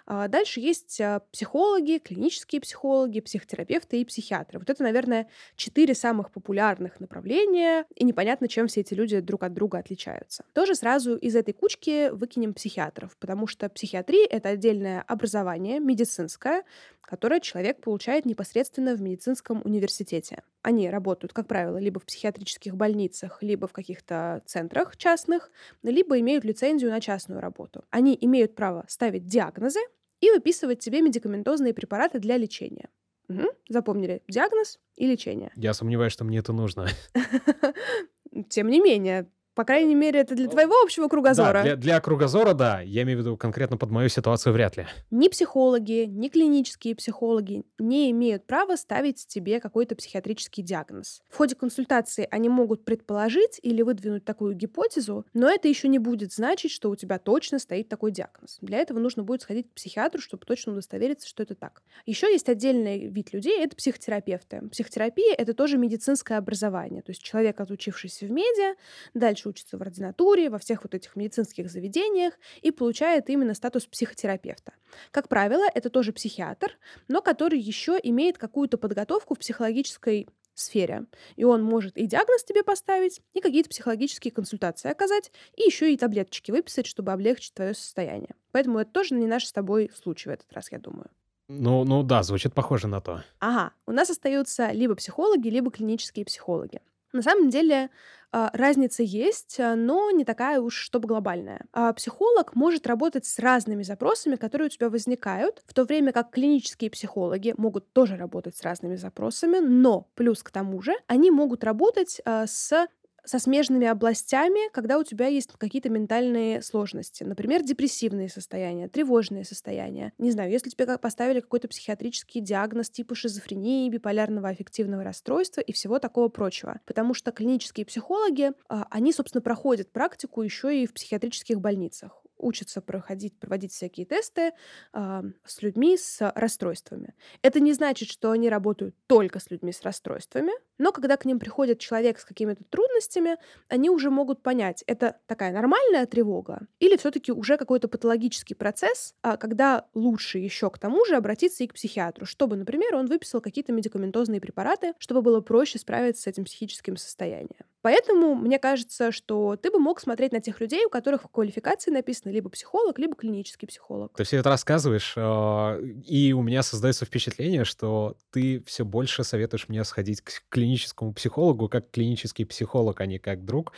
А 0.05 0.27
дальше 0.27 0.59
есть 0.59 0.99
а, 0.99 1.21
психологи, 1.31 1.99
клинические 1.99 2.61
психологи, 2.61 3.21
психотерапевты 3.21 4.01
и 4.01 4.05
психиатры. 4.05 4.59
Вот 4.59 4.69
это, 4.69 4.83
наверное, 4.83 5.29
четыре 5.55 5.95
самых 5.95 6.31
популярных 6.31 6.99
направления, 6.99 7.85
и 7.95 8.03
непонятно, 8.03 8.47
чем 8.49 8.67
все 8.67 8.81
эти 8.81 8.93
люди 8.93 9.21
друг 9.21 9.43
от 9.43 9.53
друга 9.53 9.77
отличаются. 9.77 10.43
Тоже 10.53 10.75
сразу 10.75 11.15
из 11.15 11.35
этой 11.35 11.53
кучки 11.53 12.09
выкинем 12.09 12.53
психиатров, 12.53 13.15
потому 13.17 13.47
что 13.47 13.69
психиатрия— 13.69 14.27
это 14.29 14.49
отдельное 14.49 15.03
образование 15.07 15.79
медицинское, 15.79 16.63
которое 17.11 17.41
человек 17.41 17.81
получает 17.81 18.23
непосредственно 18.23 18.95
в 18.95 19.01
медицинском 19.01 19.61
университете. 19.65 20.43
Они 20.61 20.89
работают, 20.89 21.33
как 21.33 21.45
правило, 21.45 21.77
либо 21.77 21.99
в 21.99 22.05
психиатрических 22.05 22.73
больницах, 22.77 23.43
либо 23.43 23.67
в 23.67 23.73
каких-то 23.73 24.41
центрах 24.45 24.95
частных, 24.95 25.51
либо 25.83 26.17
имеют 26.21 26.45
лицензию 26.45 26.89
на 26.89 27.01
частную 27.01 27.41
работу. 27.41 27.83
Они 27.89 28.17
имеют 28.21 28.55
право 28.55 28.85
ставить 28.87 29.25
диагнозы 29.25 29.81
и 30.21 30.31
выписывать 30.31 30.79
тебе 30.79 31.01
медикаментозные 31.01 31.73
препараты 31.73 32.19
для 32.19 32.37
лечения. 32.37 32.87
Угу. 33.27 33.43
Запомнили 33.67 34.23
диагноз 34.29 34.79
и 34.95 35.05
лечение. 35.05 35.51
Я 35.57 35.73
сомневаюсь, 35.73 36.13
что 36.13 36.23
мне 36.23 36.37
это 36.37 36.53
нужно. 36.53 36.87
Тем 38.47 38.69
не 38.69 38.79
менее, 38.79 39.29
по 39.53 39.65
крайней 39.65 39.95
мере, 39.95 40.21
это 40.21 40.35
для 40.35 40.47
твоего 40.47 40.73
общего 40.81 41.07
кругозора. 41.07 41.53
Да, 41.53 41.63
для, 41.63 41.75
для 41.75 42.01
кругозора, 42.01 42.53
да. 42.53 42.81
Я 42.81 43.03
имею 43.03 43.19
в 43.19 43.21
виду 43.21 43.37
конкретно 43.37 43.77
под 43.77 43.91
мою 43.91 44.07
ситуацию 44.07 44.53
вряд 44.53 44.77
ли. 44.77 44.87
Ни 45.11 45.27
психологи, 45.27 46.05
ни 46.07 46.29
клинические 46.29 46.95
психологи 46.95 47.63
не 47.77 48.11
имеют 48.11 48.45
права 48.45 48.77
ставить 48.77 49.27
тебе 49.27 49.59
какой-то 49.59 49.95
психиатрический 49.95 50.63
диагноз. 50.63 51.21
В 51.29 51.37
ходе 51.37 51.55
консультации 51.55 52.27
они 52.31 52.47
могут 52.49 52.85
предположить 52.85 53.59
или 53.61 53.81
выдвинуть 53.81 54.23
такую 54.23 54.55
гипотезу, 54.55 55.25
но 55.33 55.49
это 55.49 55.67
еще 55.67 55.89
не 55.89 55.99
будет 55.99 56.31
значить, 56.31 56.71
что 56.71 56.89
у 56.89 56.95
тебя 56.95 57.19
точно 57.19 57.59
стоит 57.59 57.89
такой 57.89 58.11
диагноз. 58.11 58.57
Для 58.61 58.77
этого 58.77 58.99
нужно 58.99 59.23
будет 59.23 59.41
сходить 59.41 59.69
к 59.69 59.73
психиатру, 59.73 60.21
чтобы 60.21 60.45
точно 60.45 60.71
удостовериться, 60.71 61.27
что 61.27 61.43
это 61.43 61.55
так. 61.55 61.83
Еще 62.05 62.31
есть 62.31 62.47
отдельный 62.47 63.07
вид 63.07 63.33
людей— 63.33 63.59
это 63.63 63.75
психотерапевты. 63.75 64.69
Психотерапия— 64.71 65.35
это 65.37 65.53
тоже 65.53 65.77
медицинское 65.77 66.37
образование. 66.37 67.01
То 67.01 67.11
есть 67.11 67.21
человек, 67.21 67.59
отучившийся 67.59 68.25
в 68.25 68.31
медиа, 68.31 68.75
дальше 69.13 69.40
дальше 69.41 69.49
учится 69.49 69.77
в 69.77 69.81
ординатуре, 69.81 70.49
во 70.49 70.57
всех 70.57 70.83
вот 70.83 70.93
этих 70.93 71.15
медицинских 71.15 71.69
заведениях 71.69 72.33
и 72.61 72.71
получает 72.71 73.29
именно 73.29 73.53
статус 73.53 73.85
психотерапевта. 73.85 74.73
Как 75.11 75.27
правило, 75.27 75.63
это 75.73 75.89
тоже 75.89 76.13
психиатр, 76.13 76.77
но 77.07 77.21
который 77.21 77.59
еще 77.59 77.99
имеет 78.03 78.37
какую-то 78.37 78.77
подготовку 78.77 79.35
в 79.35 79.39
психологической 79.39 80.27
сфере. 80.53 81.05
И 81.37 81.43
он 81.43 81.63
может 81.63 81.97
и 81.97 82.05
диагноз 82.05 82.43
тебе 82.43 82.63
поставить, 82.63 83.21
и 83.33 83.41
какие-то 83.41 83.69
психологические 83.69 84.31
консультации 84.31 84.91
оказать, 84.91 85.31
и 85.55 85.63
еще 85.63 85.93
и 85.93 85.97
таблеточки 85.97 86.51
выписать, 86.51 86.85
чтобы 86.85 87.11
облегчить 87.13 87.53
твое 87.53 87.73
состояние. 87.73 88.35
Поэтому 88.51 88.79
это 88.79 88.91
тоже 88.91 89.15
не 89.15 89.27
наш 89.27 89.45
с 89.45 89.53
тобой 89.53 89.89
случай 89.95 90.29
в 90.29 90.33
этот 90.33 90.51
раз, 90.53 90.71
я 90.71 90.79
думаю. 90.79 91.09
Ну, 91.47 91.83
ну 91.83 92.03
да, 92.03 92.23
звучит 92.23 92.53
похоже 92.53 92.87
на 92.87 93.01
то. 93.01 93.23
Ага, 93.39 93.71
у 93.85 93.91
нас 93.91 94.09
остаются 94.09 94.71
либо 94.71 94.95
психологи, 94.95 95.49
либо 95.49 95.71
клинические 95.71 96.25
психологи. 96.25 96.79
На 97.13 97.21
самом 97.21 97.49
деле 97.49 97.89
а, 98.31 98.49
разница 98.53 99.03
есть, 99.03 99.59
а, 99.59 99.75
но 99.75 100.09
не 100.11 100.23
такая 100.23 100.61
уж, 100.61 100.75
чтобы 100.75 101.07
глобальная. 101.07 101.65
А, 101.73 101.91
психолог 101.93 102.55
может 102.55 102.87
работать 102.87 103.25
с 103.25 103.39
разными 103.39 103.83
запросами, 103.83 104.37
которые 104.37 104.67
у 104.67 104.69
тебя 104.69 104.89
возникают, 104.89 105.61
в 105.65 105.73
то 105.73 105.83
время 105.83 106.13
как 106.13 106.31
клинические 106.31 106.89
психологи 106.89 107.53
могут 107.57 107.91
тоже 107.91 108.15
работать 108.15 108.55
с 108.55 108.61
разными 108.63 108.95
запросами, 108.95 109.57
но 109.59 110.07
плюс 110.15 110.43
к 110.43 110.51
тому 110.51 110.81
же 110.81 110.93
они 111.07 111.31
могут 111.31 111.63
работать 111.65 112.21
с 112.25 112.87
со 113.23 113.39
смежными 113.39 113.87
областями, 113.87 114.71
когда 114.71 114.97
у 114.97 115.03
тебя 115.03 115.27
есть 115.27 115.51
какие-то 115.57 115.89
ментальные 115.89 116.61
сложности. 116.61 117.23
Например, 117.23 117.63
депрессивные 117.63 118.29
состояния, 118.29 118.87
тревожные 118.87 119.43
состояния. 119.43 120.13
Не 120.17 120.31
знаю, 120.31 120.51
если 120.51 120.69
тебе 120.69 120.97
поставили 120.97 121.39
какой-то 121.39 121.67
психиатрический 121.67 122.41
диагноз 122.41 122.89
типа 122.89 123.15
шизофрении, 123.15 123.89
биполярного 123.89 124.49
аффективного 124.49 125.03
расстройства 125.03 125.61
и 125.61 125.71
всего 125.71 125.99
такого 125.99 126.29
прочего. 126.29 126.79
Потому 126.85 127.13
что 127.13 127.31
клинические 127.31 127.85
психологи, 127.85 128.51
а, 128.69 128.87
они, 128.89 129.13
собственно, 129.13 129.41
проходят 129.41 129.91
практику 129.91 130.41
еще 130.41 130.81
и 130.81 130.87
в 130.87 130.93
психиатрических 130.93 131.59
больницах 131.59 132.21
учатся 132.41 132.81
проходить, 132.81 133.39
проводить 133.39 133.71
всякие 133.71 134.05
тесты 134.05 134.51
э, 134.93 135.21
с 135.45 135.61
людьми 135.61 135.97
с 135.97 136.31
расстройствами. 136.35 137.13
Это 137.41 137.59
не 137.59 137.73
значит, 137.73 138.09
что 138.09 138.31
они 138.31 138.49
работают 138.49 138.95
только 139.07 139.39
с 139.39 139.49
людьми 139.51 139.71
с 139.71 139.81
расстройствами, 139.83 140.51
но 140.81 140.91
когда 140.91 141.15
к 141.15 141.25
ним 141.25 141.39
приходит 141.39 141.79
человек 141.79 142.19
с 142.19 142.25
какими-то 142.25 142.63
трудностями, 142.63 143.37
они 143.67 143.89
уже 143.89 144.09
могут 144.09 144.41
понять, 144.41 144.83
это 144.87 145.17
такая 145.27 145.53
нормальная 145.53 146.07
тревога 146.07 146.67
или 146.79 146.97
все-таки 146.97 147.31
уже 147.31 147.57
какой-то 147.57 147.87
патологический 147.87 148.55
процесс, 148.55 149.13
а 149.21 149.37
когда 149.37 149.85
лучше 149.93 150.39
еще 150.39 150.71
к 150.71 150.79
тому 150.79 151.05
же 151.05 151.15
обратиться 151.15 151.63
и 151.63 151.67
к 151.67 151.75
психиатру, 151.75 152.25
чтобы, 152.25 152.55
например, 152.55 152.95
он 152.95 153.05
выписал 153.05 153.41
какие-то 153.41 153.71
медикаментозные 153.73 154.41
препараты, 154.41 154.93
чтобы 154.97 155.21
было 155.21 155.39
проще 155.41 155.77
справиться 155.77 156.23
с 156.23 156.27
этим 156.27 156.45
психическим 156.45 156.97
состоянием. 156.97 157.65
Поэтому 157.81 158.35
мне 158.35 158.59
кажется, 158.59 159.11
что 159.11 159.55
ты 159.55 159.71
бы 159.71 159.79
мог 159.79 159.99
смотреть 159.99 160.31
на 160.31 160.39
тех 160.39 160.59
людей, 160.61 160.85
у 160.85 160.89
которых 160.89 161.23
в 161.23 161.27
квалификации 161.29 161.89
написано 161.89 162.31
либо 162.31 162.49
психолог, 162.49 162.99
либо 162.99 163.15
клинический 163.15 163.67
психолог. 163.67 164.13
Ты 164.15 164.23
все 164.23 164.37
это 164.37 164.49
рассказываешь, 164.49 165.13
а, 165.17 165.79
и 165.79 166.33
у 166.33 166.41
меня 166.43 166.61
создается 166.61 167.05
впечатление, 167.05 167.65
что 167.65 168.15
ты 168.31 168.63
все 168.67 168.85
больше 168.85 169.23
советуешь 169.23 169.67
мне 169.67 169.83
сходить 169.83 170.21
к 170.21 170.43
клиническому 170.49 170.70
психологу 171.13 171.69
как 171.69 171.91
клинический 171.91 172.45
психолог, 172.45 173.01
а 173.01 173.05
не 173.05 173.19
как 173.19 173.45
друг. 173.45 173.73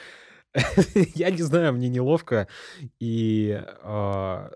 Я 1.16 1.32
не 1.32 1.42
знаю, 1.42 1.74
мне 1.74 1.90
неловко. 1.90 2.48
И 3.00 3.60
а, 3.82 4.52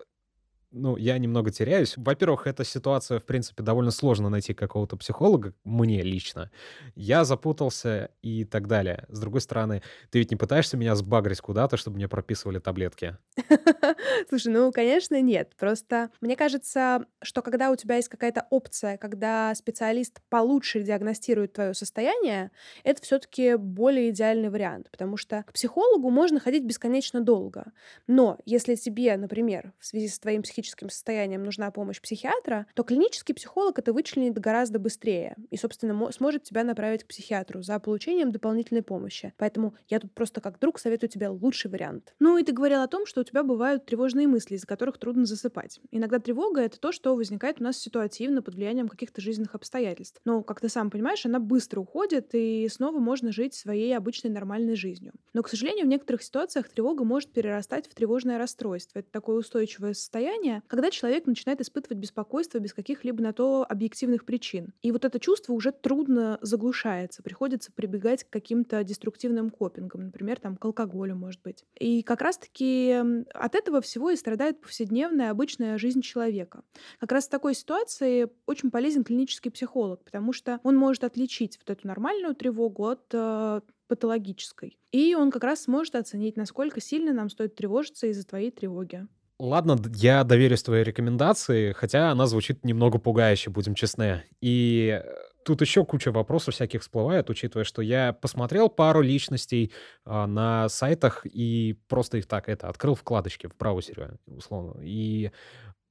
ну, 0.70 0.96
я 0.96 1.16
немного 1.18 1.50
теряюсь. 1.50 1.94
Во-первых, 1.96 2.46
эта 2.46 2.62
ситуация, 2.62 3.18
в 3.18 3.24
принципе, 3.24 3.62
довольно 3.62 3.90
сложно 3.90 4.28
найти 4.28 4.52
какого-то 4.52 4.96
психолога, 4.96 5.54
мне 5.64 6.02
лично. 6.02 6.50
Я 6.94 7.24
запутался 7.24 8.10
и 8.20 8.44
так 8.44 8.66
далее. 8.66 9.06
С 9.08 9.18
другой 9.18 9.40
стороны, 9.40 9.82
ты 10.10 10.18
ведь 10.18 10.30
не 10.30 10.36
пытаешься 10.36 10.76
меня 10.76 10.94
сбагрить 10.94 11.40
куда-то, 11.40 11.78
чтобы 11.78 11.96
мне 11.96 12.06
прописывали 12.06 12.58
таблетки? 12.58 13.16
Слушай, 14.28 14.52
ну, 14.52 14.70
конечно, 14.70 15.18
нет. 15.22 15.52
Просто 15.56 16.10
мне 16.20 16.36
кажется, 16.36 17.06
что 17.22 17.40
когда 17.40 17.70
у 17.70 17.76
тебя 17.76 17.96
есть 17.96 18.10
какая-то 18.10 18.46
опция, 18.50 18.98
когда 18.98 19.54
специалист 19.54 20.20
получше 20.28 20.82
диагностирует 20.82 21.54
твое 21.54 21.72
состояние, 21.72 22.50
это 22.84 23.02
все-таки 23.02 23.56
более 23.56 24.10
идеальный 24.10 24.50
вариант, 24.50 24.90
потому 24.90 25.16
что 25.16 25.44
к 25.44 25.54
психологу 25.54 26.10
можно 26.10 26.40
ходить 26.40 26.64
бесконечно 26.64 27.22
долго. 27.22 27.72
Но 28.06 28.38
если 28.44 28.74
тебе, 28.74 29.16
например, 29.16 29.72
в 29.78 29.86
связи 29.86 30.08
с 30.08 30.18
твоим 30.18 30.42
психическим 30.42 30.57
психическим 30.58 30.90
состоянием 30.90 31.44
нужна 31.44 31.70
помощь 31.70 32.00
психиатра, 32.00 32.66
то 32.74 32.82
клинический 32.82 33.34
психолог 33.34 33.78
это 33.78 33.92
вычленит 33.92 34.38
гораздо 34.38 34.80
быстрее 34.80 35.36
и, 35.50 35.56
собственно, 35.56 36.10
сможет 36.10 36.42
тебя 36.42 36.64
направить 36.64 37.04
к 37.04 37.06
психиатру 37.06 37.62
за 37.62 37.78
получением 37.78 38.32
дополнительной 38.32 38.82
помощи. 38.82 39.32
Поэтому 39.36 39.74
я 39.88 40.00
тут 40.00 40.12
просто 40.12 40.40
как 40.40 40.58
друг 40.58 40.80
советую 40.80 41.10
тебе 41.10 41.28
лучший 41.28 41.70
вариант. 41.70 42.14
Ну 42.18 42.38
и 42.38 42.42
ты 42.42 42.52
говорил 42.52 42.80
о 42.80 42.88
том, 42.88 43.06
что 43.06 43.20
у 43.20 43.24
тебя 43.24 43.44
бывают 43.44 43.86
тревожные 43.86 44.26
мысли, 44.26 44.56
из-за 44.56 44.66
которых 44.66 44.98
трудно 44.98 45.26
засыпать. 45.26 45.80
Иногда 45.92 46.18
тревога— 46.18 46.60
это 46.62 46.80
то, 46.80 46.90
что 46.90 47.14
возникает 47.14 47.60
у 47.60 47.64
нас 47.64 47.78
ситуативно 47.78 48.42
под 48.42 48.54
влиянием 48.54 48.88
каких-то 48.88 49.20
жизненных 49.20 49.54
обстоятельств. 49.54 50.20
Но, 50.24 50.42
как 50.42 50.60
ты 50.60 50.68
сам 50.68 50.90
понимаешь, 50.90 51.24
она 51.24 51.38
быстро 51.38 51.80
уходит, 51.80 52.30
и 52.32 52.68
снова 52.68 52.98
можно 52.98 53.30
жить 53.30 53.54
своей 53.54 53.96
обычной 53.96 54.30
нормальной 54.30 54.74
жизнью. 54.74 55.12
Но, 55.34 55.42
к 55.42 55.48
сожалению, 55.48 55.86
в 55.86 55.88
некоторых 55.88 56.22
ситуациях 56.22 56.68
тревога 56.68 57.04
может 57.04 57.32
перерастать 57.32 57.88
в 57.88 57.94
тревожное 57.94 58.38
расстройство. 58.38 58.98
Это 58.98 59.10
такое 59.12 59.36
устойчивое 59.36 59.94
состояние, 59.94 60.47
состояние, 60.48 60.62
когда 60.66 60.90
человек 60.90 61.26
начинает 61.26 61.60
испытывать 61.60 61.98
беспокойство 61.98 62.58
без 62.58 62.72
каких-либо 62.72 63.22
на 63.22 63.32
то 63.32 63.66
объективных 63.68 64.24
причин. 64.24 64.72
И 64.82 64.92
вот 64.92 65.04
это 65.04 65.20
чувство 65.20 65.52
уже 65.52 65.72
трудно 65.72 66.38
заглушается, 66.40 67.22
приходится 67.22 67.72
прибегать 67.72 68.24
к 68.24 68.30
каким-то 68.30 68.82
деструктивным 68.84 69.50
копингам, 69.50 70.04
например, 70.04 70.40
там, 70.40 70.56
к 70.56 70.64
алкоголю, 70.64 71.16
может 71.16 71.42
быть. 71.42 71.64
И 71.78 72.02
как 72.02 72.22
раз-таки 72.22 72.96
от 73.34 73.54
этого 73.54 73.80
всего 73.80 74.10
и 74.10 74.16
страдает 74.16 74.60
повседневная 74.60 75.30
обычная 75.30 75.78
жизнь 75.78 76.00
человека. 76.00 76.62
Как 77.00 77.12
раз 77.12 77.26
в 77.26 77.30
такой 77.30 77.54
ситуации 77.54 78.28
очень 78.46 78.70
полезен 78.70 79.04
клинический 79.04 79.50
психолог, 79.50 80.04
потому 80.04 80.32
что 80.32 80.60
он 80.62 80.76
может 80.76 81.04
отличить 81.04 81.58
вот 81.58 81.70
эту 81.70 81.86
нормальную 81.86 82.34
тревогу 82.34 82.86
от 82.86 83.04
э, 83.12 83.60
патологической. 83.88 84.78
И 84.92 85.14
он 85.14 85.30
как 85.30 85.44
раз 85.44 85.62
сможет 85.62 85.96
оценить, 85.96 86.36
насколько 86.36 86.80
сильно 86.80 87.12
нам 87.12 87.30
стоит 87.30 87.54
тревожиться 87.54 88.06
из-за 88.06 88.26
твоей 88.26 88.50
тревоги. 88.50 89.06
Ладно, 89.40 89.76
я 89.94 90.24
доверюсь 90.24 90.64
твоей 90.64 90.82
рекомендации, 90.82 91.72
хотя 91.72 92.10
она 92.10 92.26
звучит 92.26 92.64
немного 92.64 92.98
пугающе, 92.98 93.50
будем 93.50 93.74
честны. 93.76 94.24
И 94.40 95.00
э, 95.00 95.14
тут 95.44 95.60
еще 95.60 95.84
куча 95.84 96.10
вопросов 96.10 96.54
всяких 96.54 96.82
всплывает, 96.82 97.30
учитывая, 97.30 97.62
что 97.64 97.80
я 97.80 98.12
посмотрел 98.12 98.68
пару 98.68 99.00
личностей 99.00 99.72
а, 100.04 100.26
на 100.26 100.68
сайтах 100.68 101.24
и 101.24 101.78
просто 101.86 102.18
их 102.18 102.26
так 102.26 102.48
это 102.48 102.68
открыл 102.68 102.96
вкладочки 102.96 103.46
в 103.46 103.56
браузере, 103.56 104.18
условно. 104.26 104.80
И 104.82 105.30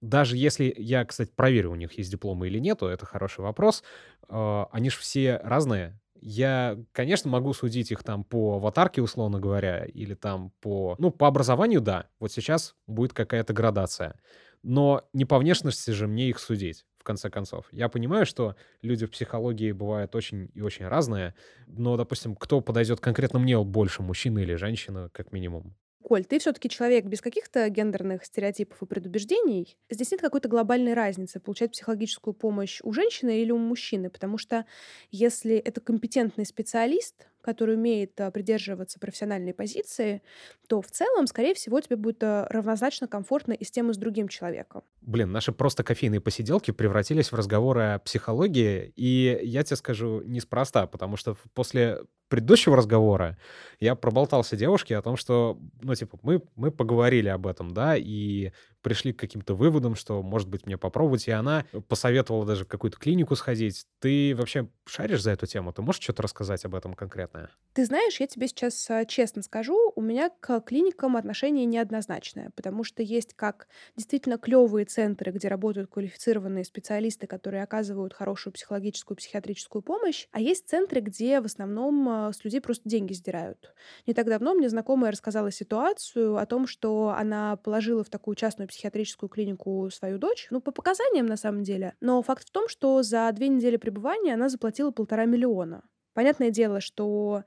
даже 0.01 0.35
если 0.35 0.73
я, 0.77 1.05
кстати, 1.05 1.31
проверю, 1.33 1.71
у 1.71 1.75
них 1.75 1.97
есть 1.97 2.11
дипломы 2.11 2.47
или 2.47 2.59
нету, 2.59 2.87
это 2.87 3.05
хороший 3.05 3.41
вопрос. 3.41 3.81
Э, 4.29 4.65
они 4.73 4.89
же 4.89 4.97
все 4.97 5.39
разные, 5.41 5.97
я, 6.21 6.77
конечно, 6.91 7.29
могу 7.29 7.53
судить 7.53 7.91
их 7.91 8.03
там 8.03 8.23
по 8.23 8.55
аватарке, 8.55 9.01
условно 9.01 9.39
говоря, 9.39 9.85
или 9.85 10.13
там 10.13 10.51
по... 10.61 10.95
Ну, 10.99 11.11
по 11.11 11.27
образованию, 11.27 11.81
да. 11.81 12.09
Вот 12.19 12.31
сейчас 12.31 12.75
будет 12.87 13.13
какая-то 13.13 13.53
градация. 13.53 14.19
Но 14.63 15.07
не 15.13 15.25
по 15.25 15.37
внешности 15.37 15.91
же 15.91 16.07
мне 16.07 16.29
их 16.29 16.39
судить, 16.39 16.85
в 16.97 17.03
конце 17.03 17.29
концов. 17.29 17.67
Я 17.71 17.89
понимаю, 17.89 18.25
что 18.25 18.55
люди 18.81 19.05
в 19.05 19.11
психологии 19.11 19.71
бывают 19.71 20.15
очень 20.15 20.49
и 20.53 20.61
очень 20.61 20.87
разные, 20.87 21.35
но, 21.67 21.95
допустим, 21.97 22.35
кто 22.35 22.61
подойдет 22.61 22.99
конкретно 22.99 23.39
мне 23.39 23.61
больше, 23.63 24.01
мужчина 24.01 24.39
или 24.39 24.55
женщина, 24.55 25.09
как 25.13 25.31
минимум? 25.31 25.75
Коль, 26.07 26.23
ты 26.23 26.39
все-таки 26.39 26.69
человек 26.69 27.03
без 27.03 27.19
каких-то 27.19 27.67
гендерных 27.67 28.23
стереотипов 28.23 28.81
и 28.81 28.85
предубеждений. 28.85 29.77
Здесь 29.89 30.09
нет 30.11 30.21
какой-то 30.21 30.47
глобальной 30.47 30.93
разницы, 30.93 31.41
получать 31.41 31.73
психологическую 31.73 32.33
помощь 32.33 32.79
у 32.83 32.93
женщины 32.93 33.41
или 33.41 33.51
у 33.51 33.57
мужчины, 33.57 34.09
потому 34.09 34.37
что 34.37 34.65
если 35.11 35.57
это 35.57 35.81
компетентный 35.81 36.45
специалист, 36.45 37.27
который 37.47 37.75
умеет 37.75 38.19
а, 38.19 38.29
придерживаться 38.29 38.99
профессиональной 38.99 39.53
позиции, 39.53 40.21
то 40.67 40.81
в 40.81 40.91
целом, 40.91 41.27
скорее 41.27 41.53
всего, 41.53 41.79
тебе 41.79 41.95
будет 41.95 42.21
а, 42.21 42.45
равнозначно 42.49 43.07
комфортно 43.07 43.53
и 43.53 43.63
с 43.63 43.71
тем, 43.71 43.89
и 43.89 43.93
с 43.93 43.97
другим 43.97 44.27
человеком. 44.27 44.83
Блин, 44.99 45.31
наши 45.31 45.53
просто 45.53 45.85
кофейные 45.85 46.19
посиделки 46.19 46.71
превратились 46.71 47.31
в 47.31 47.35
разговоры 47.35 47.93
о 47.93 47.99
психологии, 47.99 48.91
и 48.97 49.39
я 49.43 49.63
тебе 49.63 49.77
скажу 49.77 50.21
неспроста, 50.25 50.87
потому 50.87 51.15
что 51.15 51.37
после 51.53 51.99
предыдущего 52.27 52.75
разговора 52.75 53.37
я 53.79 53.95
проболтался 53.95 54.57
девушке 54.57 54.97
о 54.97 55.01
том, 55.01 55.15
что, 55.15 55.57
ну, 55.81 55.95
типа, 55.95 56.19
мы, 56.23 56.41
мы 56.57 56.71
поговорили 56.71 57.29
об 57.29 57.47
этом, 57.47 57.73
да, 57.73 57.95
и 57.95 58.51
пришли 58.87 59.11
к 59.11 59.19
каким-то 59.19 59.53
выводам, 59.53 59.95
что, 59.95 60.23
может 60.23 60.47
быть, 60.47 60.65
мне 60.65 60.77
попробовать, 60.77 61.27
и 61.27 61.31
она 61.31 61.65
посоветовала 61.89 62.45
даже 62.45 62.63
в 62.63 62.69
какую-то 62.69 62.97
клинику 62.97 63.35
сходить. 63.35 63.85
Ты 63.99 64.33
вообще 64.33 64.69
шаришь 64.85 65.21
за 65.21 65.31
эту 65.31 65.45
тему? 65.45 65.73
Ты 65.73 65.81
можешь 65.81 66.01
что-то 66.01 66.23
рассказать 66.23 66.63
об 66.63 66.73
этом 66.73 66.93
конкретное? 66.93 67.49
Ты 67.73 67.83
знаешь, 67.83 68.17
я 68.21 68.27
тебе 68.27 68.47
сейчас 68.47 68.89
а, 68.89 69.03
честно 69.03 69.41
скажу, 69.41 69.91
у 69.93 70.01
меня 70.01 70.29
к 70.39 70.61
клиникам 70.61 71.17
отношение 71.17 71.65
неоднозначное, 71.65 72.51
потому 72.55 72.85
что 72.85 73.03
есть 73.03 73.33
как 73.33 73.67
действительно 73.97 74.37
клевые 74.37 74.85
центры, 74.85 75.33
где 75.33 75.49
работают 75.49 75.91
квалифицированные 75.91 76.63
специалисты, 76.63 77.27
которые 77.27 77.63
оказывают 77.63 78.13
хорошую 78.13 78.53
психологическую, 78.53 79.17
психиатрическую 79.17 79.81
помощь, 79.81 80.27
а 80.31 80.39
есть 80.39 80.69
центры, 80.69 81.01
где 81.01 81.41
в 81.41 81.45
основном 81.45 82.07
а, 82.07 82.31
с 82.31 82.45
людей 82.45 82.61
просто 82.61 82.87
деньги 82.87 83.11
сдирают. 83.11 83.73
Не 84.05 84.13
так 84.13 84.27
давно 84.27 84.53
мне 84.53 84.69
знакомая 84.69 85.11
рассказала 85.11 85.51
ситуацию 85.51 86.37
о 86.37 86.45
том, 86.45 86.67
что 86.67 87.13
она 87.17 87.57
положила 87.57 88.05
в 88.05 88.09
такую 88.09 88.35
частную 88.35 88.69
психиатрическую 88.77 89.27
клинику 89.27 89.89
свою 89.89 90.19
дочь, 90.19 90.47
ну, 90.51 90.61
по 90.61 90.71
показаниям 90.71 91.25
на 91.25 91.35
самом 91.37 91.63
деле. 91.63 91.95
Но 91.99 92.21
факт 92.21 92.47
в 92.47 92.51
том, 92.51 92.67
что 92.69 93.01
за 93.01 93.31
две 93.33 93.47
недели 93.47 93.77
пребывания 93.77 94.35
она 94.35 94.49
заплатила 94.49 94.91
полтора 94.91 95.25
миллиона. 95.25 95.83
Понятное 96.13 96.51
дело, 96.51 96.79
что 96.79 97.43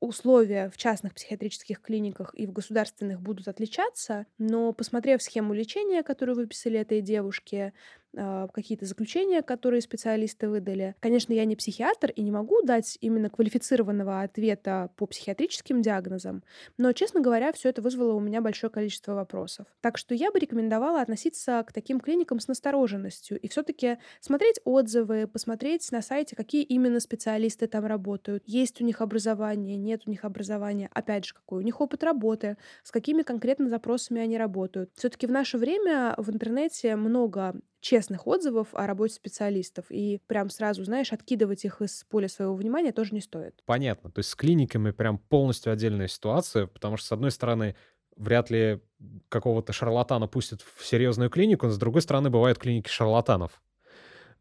условия 0.00 0.70
в 0.70 0.78
частных 0.78 1.14
психиатрических 1.14 1.82
клиниках 1.82 2.34
и 2.34 2.46
в 2.46 2.52
государственных 2.52 3.20
будут 3.20 3.48
отличаться, 3.48 4.26
но 4.38 4.72
посмотрев 4.72 5.22
схему 5.22 5.52
лечения, 5.52 6.02
которую 6.02 6.36
выписали 6.36 6.80
этой 6.80 7.02
девушке, 7.02 7.74
какие-то 8.14 8.86
заключения, 8.86 9.42
которые 9.42 9.80
специалисты 9.80 10.48
выдали. 10.48 10.94
Конечно, 11.00 11.32
я 11.32 11.44
не 11.44 11.56
психиатр 11.56 12.10
и 12.10 12.22
не 12.22 12.30
могу 12.30 12.62
дать 12.62 12.98
именно 13.00 13.30
квалифицированного 13.30 14.22
ответа 14.22 14.90
по 14.96 15.06
психиатрическим 15.06 15.82
диагнозам, 15.82 16.42
но, 16.76 16.92
честно 16.92 17.20
говоря, 17.20 17.52
все 17.52 17.68
это 17.68 17.82
вызвало 17.82 18.14
у 18.14 18.20
меня 18.20 18.40
большое 18.40 18.70
количество 18.70 19.14
вопросов. 19.14 19.66
Так 19.80 19.98
что 19.98 20.14
я 20.14 20.32
бы 20.32 20.38
рекомендовала 20.38 21.00
относиться 21.00 21.64
к 21.66 21.72
таким 21.72 22.00
клиникам 22.00 22.40
с 22.40 22.48
настороженностью 22.48 23.38
и 23.38 23.48
все-таки 23.48 23.98
смотреть 24.20 24.60
отзывы, 24.64 25.26
посмотреть 25.26 25.90
на 25.92 26.02
сайте, 26.02 26.36
какие 26.36 26.62
именно 26.62 27.00
специалисты 27.00 27.66
там 27.66 27.86
работают, 27.86 28.42
есть 28.46 28.80
у 28.80 28.84
них 28.84 29.00
образование, 29.00 29.76
нет 29.76 30.02
у 30.06 30.10
них 30.10 30.24
образования, 30.24 30.90
опять 30.92 31.26
же, 31.26 31.34
какой 31.34 31.58
у 31.58 31.64
них 31.64 31.80
опыт 31.80 32.02
работы, 32.02 32.56
с 32.82 32.90
какими 32.90 33.22
конкретно 33.22 33.68
запросами 33.68 34.20
они 34.20 34.36
работают. 34.36 34.90
Все-таки 34.96 35.26
в 35.26 35.30
наше 35.30 35.58
время 35.58 36.14
в 36.16 36.30
интернете 36.30 36.96
много 36.96 37.54
честных 37.80 38.26
отзывов 38.26 38.68
о 38.72 38.86
работе 38.86 39.14
специалистов. 39.14 39.86
И 39.90 40.20
прям 40.26 40.50
сразу, 40.50 40.84
знаешь, 40.84 41.12
откидывать 41.12 41.64
их 41.64 41.80
из 41.80 42.04
поля 42.04 42.28
своего 42.28 42.54
внимания 42.54 42.92
тоже 42.92 43.14
не 43.14 43.20
стоит. 43.20 43.62
Понятно. 43.66 44.10
То 44.10 44.20
есть 44.20 44.30
с 44.30 44.34
клиниками 44.34 44.90
прям 44.90 45.18
полностью 45.18 45.72
отдельная 45.72 46.08
ситуация, 46.08 46.66
потому 46.66 46.96
что, 46.96 47.08
с 47.08 47.12
одной 47.12 47.30
стороны, 47.30 47.76
вряд 48.16 48.50
ли 48.50 48.80
какого-то 49.28 49.72
шарлатана 49.72 50.26
пустят 50.28 50.60
в 50.62 50.84
серьезную 50.84 51.30
клинику, 51.30 51.66
но 51.66 51.72
с 51.72 51.78
другой 51.78 52.02
стороны, 52.02 52.30
бывают 52.30 52.58
клиники 52.58 52.88
шарлатанов. 52.88 53.60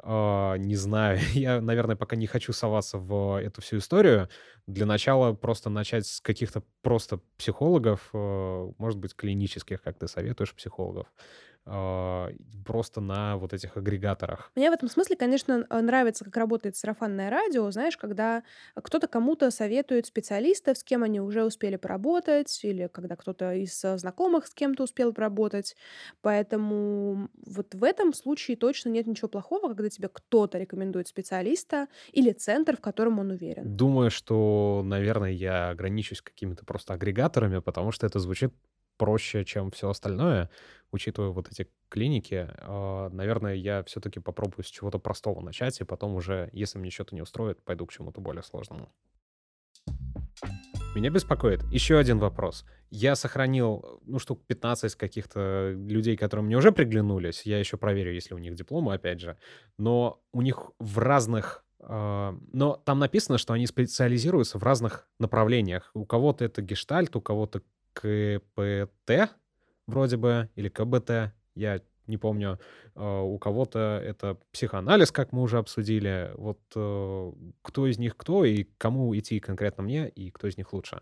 Uh, 0.01 0.57
не 0.57 0.77
знаю, 0.77 1.19
я, 1.33 1.59
наверное, 1.59 1.97
пока 1.97 2.15
не 2.15 2.25
хочу 2.25 2.53
соваться 2.53 2.97
в 2.97 3.41
эту 3.41 3.61
всю 3.61 3.79
историю. 3.79 4.29
Для 4.65 4.85
начала 4.85 5.33
просто 5.33 5.69
начать 5.69 6.05
с 6.07 6.21
каких-то 6.21 6.63
просто 6.81 7.19
психологов, 7.37 8.09
uh, 8.13 8.73
может 8.77 8.97
быть, 8.97 9.13
клинических, 9.13 9.81
как 9.81 9.99
ты 9.99 10.07
советуешь, 10.07 10.55
психологов. 10.55 11.07
Э, 11.69 12.29
просто 12.65 13.01
на 13.01 13.37
вот 13.37 13.53
этих 13.53 13.77
агрегаторах. 13.77 14.51
Мне 14.55 14.69
в 14.69 14.73
этом 14.73 14.89
смысле, 14.89 15.15
конечно, 15.15 15.65
э, 15.69 15.81
нравится, 15.81 16.25
как 16.25 16.37
работает 16.37 16.75
сарафанное 16.75 17.29
радио, 17.29 17.69
знаешь, 17.71 17.97
когда 17.97 18.43
кто-то 18.75 19.07
кому-то 19.07 19.51
советует 19.51 20.05
специалистов, 20.05 20.77
с 20.77 20.83
кем 20.83 21.03
они 21.03 21.19
уже 21.19 21.43
успели 21.43 21.77
поработать, 21.77 22.59
или 22.63 22.87
когда 22.87 23.15
кто-то 23.15 23.53
из 23.53 23.83
э, 23.83 23.97
знакомых 23.97 24.47
с 24.47 24.53
кем-то 24.53 24.83
успел 24.83 25.13
поработать. 25.13 25.75
Поэтому 26.21 27.29
вот 27.45 27.73
в 27.73 27.83
этом 27.83 28.13
случае 28.13 28.57
точно 28.57 28.89
нет 28.89 29.07
ничего 29.07 29.27
плохого, 29.27 29.67
когда 29.67 29.89
тебе 29.89 30.09
кто-то 30.09 30.57
рекомендует 30.57 31.07
специалиста 31.07 31.87
или 32.11 32.31
центр, 32.31 32.77
в 32.77 32.81
котором 32.81 33.19
он 33.19 33.31
уверен. 33.31 33.75
Думаю, 33.75 34.11
что, 34.11 34.81
наверное, 34.85 35.31
я 35.31 35.69
ограничусь 35.69 36.21
какими-то 36.21 36.65
просто 36.65 36.93
агрегаторами, 36.93 37.59
потому 37.59 37.91
что 37.91 38.05
это 38.05 38.19
звучит 38.19 38.53
проще, 38.99 39.45
чем 39.45 39.71
все 39.71 39.89
остальное, 39.89 40.51
учитывая 40.91 41.29
вот 41.29 41.47
эти 41.51 41.67
клиники. 41.87 42.47
А, 42.59 43.09
наверное, 43.09 43.55
я 43.55 43.83
все-таки 43.83 44.19
попробую 44.19 44.63
с 44.63 44.67
чего-то 44.67 44.99
простого 44.99 45.41
начать, 45.41 45.81
и 45.81 45.85
потом 45.85 46.13
уже, 46.13 46.49
если 46.53 46.77
мне 46.77 46.91
что-то 46.91 47.15
не 47.15 47.21
устроит, 47.21 47.63
пойду 47.63 47.87
к 47.87 47.91
чему-то 47.91 48.21
более 48.21 48.43
сложному. 48.43 48.91
Меня 50.95 51.11
беспокоит 51.11 51.63
еще 51.71 51.97
один 51.97 52.19
вопрос. 52.19 52.65
Я 52.89 53.15
сохранил, 53.15 54.01
ну, 54.05 54.19
штук 54.19 54.45
15 54.47 54.95
каких-то 54.95 55.71
людей, 55.71 56.17
которые 56.17 56.45
мне 56.45 56.57
уже 56.57 56.71
приглянулись. 56.71 57.43
Я 57.45 57.59
еще 57.59 57.77
проверю, 57.77 58.13
если 58.13 58.33
у 58.33 58.39
них 58.39 58.55
дипломы, 58.55 58.93
опять 58.93 59.21
же. 59.21 59.37
Но 59.77 60.21
у 60.33 60.41
них 60.41 60.71
в 60.79 60.97
разных 60.97 61.63
а, 61.81 62.35
но 62.51 62.75
там 62.85 62.99
написано, 62.99 63.37
что 63.37 63.53
они 63.53 63.65
специализируются 63.65 64.57
в 64.57 64.63
разных 64.63 65.07
направлениях. 65.19 65.91
У 65.93 66.05
кого-то 66.05 66.43
это 66.43 66.61
гештальт, 66.61 67.15
у 67.15 67.21
кого-то 67.21 67.61
КПТ 67.93 69.35
вроде 69.87 70.17
бы, 70.17 70.49
или 70.55 70.69
КБТ, 70.69 71.33
я 71.55 71.81
не 72.07 72.17
помню. 72.17 72.59
А, 72.95 73.21
у 73.21 73.37
кого-то 73.37 74.01
это 74.03 74.37
психоанализ, 74.51 75.11
как 75.11 75.31
мы 75.31 75.41
уже 75.41 75.57
обсудили. 75.57 76.31
Вот 76.35 76.59
э, 76.75 77.31
кто 77.61 77.87
из 77.87 77.97
них 77.97 78.17
кто 78.17 78.45
и 78.45 78.63
кому 78.77 79.15
идти 79.17 79.39
конкретно 79.39 79.83
мне, 79.83 80.09
и 80.09 80.31
кто 80.31 80.47
из 80.47 80.57
них 80.57 80.73
лучше? 80.73 81.01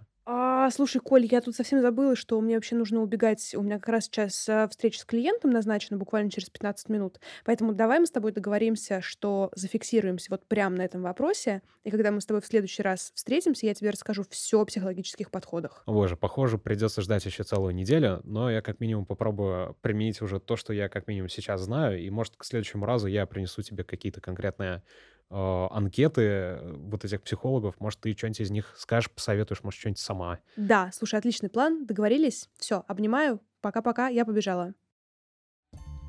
А, 0.67 0.71
слушай, 0.71 0.99
Коль, 0.99 1.25
я 1.25 1.39
тут 1.39 1.55
совсем 1.55 1.79
забыла, 1.79 2.17
что 2.17 2.41
мне 2.41 2.55
вообще 2.55 2.75
нужно 2.75 3.01
убегать. 3.01 3.55
У 3.55 3.61
меня 3.61 3.77
как 3.79 3.87
раз 3.87 4.03
сейчас 4.03 4.49
э, 4.49 4.67
встреча 4.69 4.99
с 4.99 5.05
клиентом 5.05 5.51
назначена 5.51 5.95
буквально 5.95 6.29
через 6.29 6.49
15 6.49 6.89
минут. 6.89 7.21
Поэтому 7.45 7.71
давай 7.71 7.99
мы 8.01 8.05
с 8.05 8.11
тобой 8.11 8.33
договоримся, 8.33 8.99
что 8.99 9.49
зафиксируемся 9.55 10.27
вот 10.29 10.45
прямо 10.45 10.75
на 10.75 10.81
этом 10.81 11.03
вопросе. 11.03 11.61
И 11.85 11.89
когда 11.89 12.11
мы 12.11 12.19
с 12.19 12.25
тобой 12.25 12.41
в 12.41 12.45
следующий 12.45 12.81
раз 12.81 13.13
встретимся, 13.15 13.65
я 13.65 13.73
тебе 13.75 13.91
расскажу 13.91 14.25
все 14.29 14.59
о 14.59 14.65
психологических 14.65 15.31
подходах. 15.31 15.83
Боже, 15.85 16.17
похоже, 16.17 16.57
придется 16.57 17.01
ждать 17.01 17.23
еще 17.23 17.43
целую 17.43 17.73
неделю, 17.73 18.19
но 18.25 18.51
я 18.51 18.61
как 18.61 18.81
минимум 18.81 19.05
попробую 19.05 19.77
применить 19.79 20.21
уже 20.21 20.41
то, 20.41 20.57
что 20.57 20.73
я 20.73 20.89
как 20.89 21.07
минимум 21.07 21.29
сейчас 21.29 21.61
знаю, 21.61 21.97
и 21.97 22.09
может 22.09 22.35
к 22.35 22.43
следующему 22.43 22.85
разу 22.85 23.07
я 23.07 23.25
принесу 23.25 23.61
тебе 23.61 23.85
какие-то 23.85 24.19
конкретные 24.19 24.83
анкеты 25.29 26.21
э, 26.21 26.73
вот 26.77 27.03
этих 27.05 27.21
психологов. 27.21 27.75
Может, 27.79 27.99
ты 28.01 28.13
что-нибудь 28.15 28.41
из 28.41 28.51
них 28.51 28.73
скажешь, 28.77 29.11
посоветуешь, 29.11 29.63
может, 29.63 29.79
что-нибудь 29.79 29.99
сама. 29.99 30.39
Да, 30.55 30.89
слушай, 30.93 31.19
отличный 31.19 31.49
план, 31.49 31.85
договорились. 31.85 32.49
Все, 32.57 32.83
обнимаю. 32.87 33.41
Пока-пока, 33.61 34.07
я 34.07 34.25
побежала. 34.25 34.73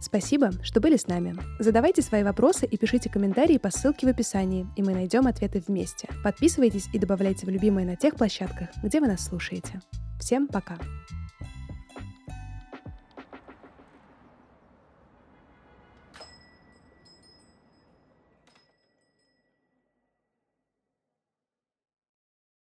Спасибо, 0.00 0.52
что 0.62 0.80
были 0.80 0.96
с 0.96 1.08
нами. 1.08 1.36
Задавайте 1.58 2.02
свои 2.02 2.22
вопросы 2.22 2.66
и 2.66 2.76
пишите 2.76 3.10
комментарии 3.10 3.58
по 3.58 3.70
ссылке 3.70 4.06
в 4.06 4.10
описании, 4.10 4.66
и 4.76 4.82
мы 4.82 4.92
найдем 4.92 5.26
ответы 5.26 5.62
вместе. 5.66 6.08
Подписывайтесь 6.22 6.88
и 6.92 6.98
добавляйте 6.98 7.46
в 7.46 7.48
любимые 7.48 7.84
на 7.86 7.96
тех 7.96 8.14
площадках, 8.14 8.68
где 8.82 9.00
вы 9.00 9.08
нас 9.08 9.24
слушаете. 9.24 9.80
Всем 10.20 10.46
пока! 10.46 10.78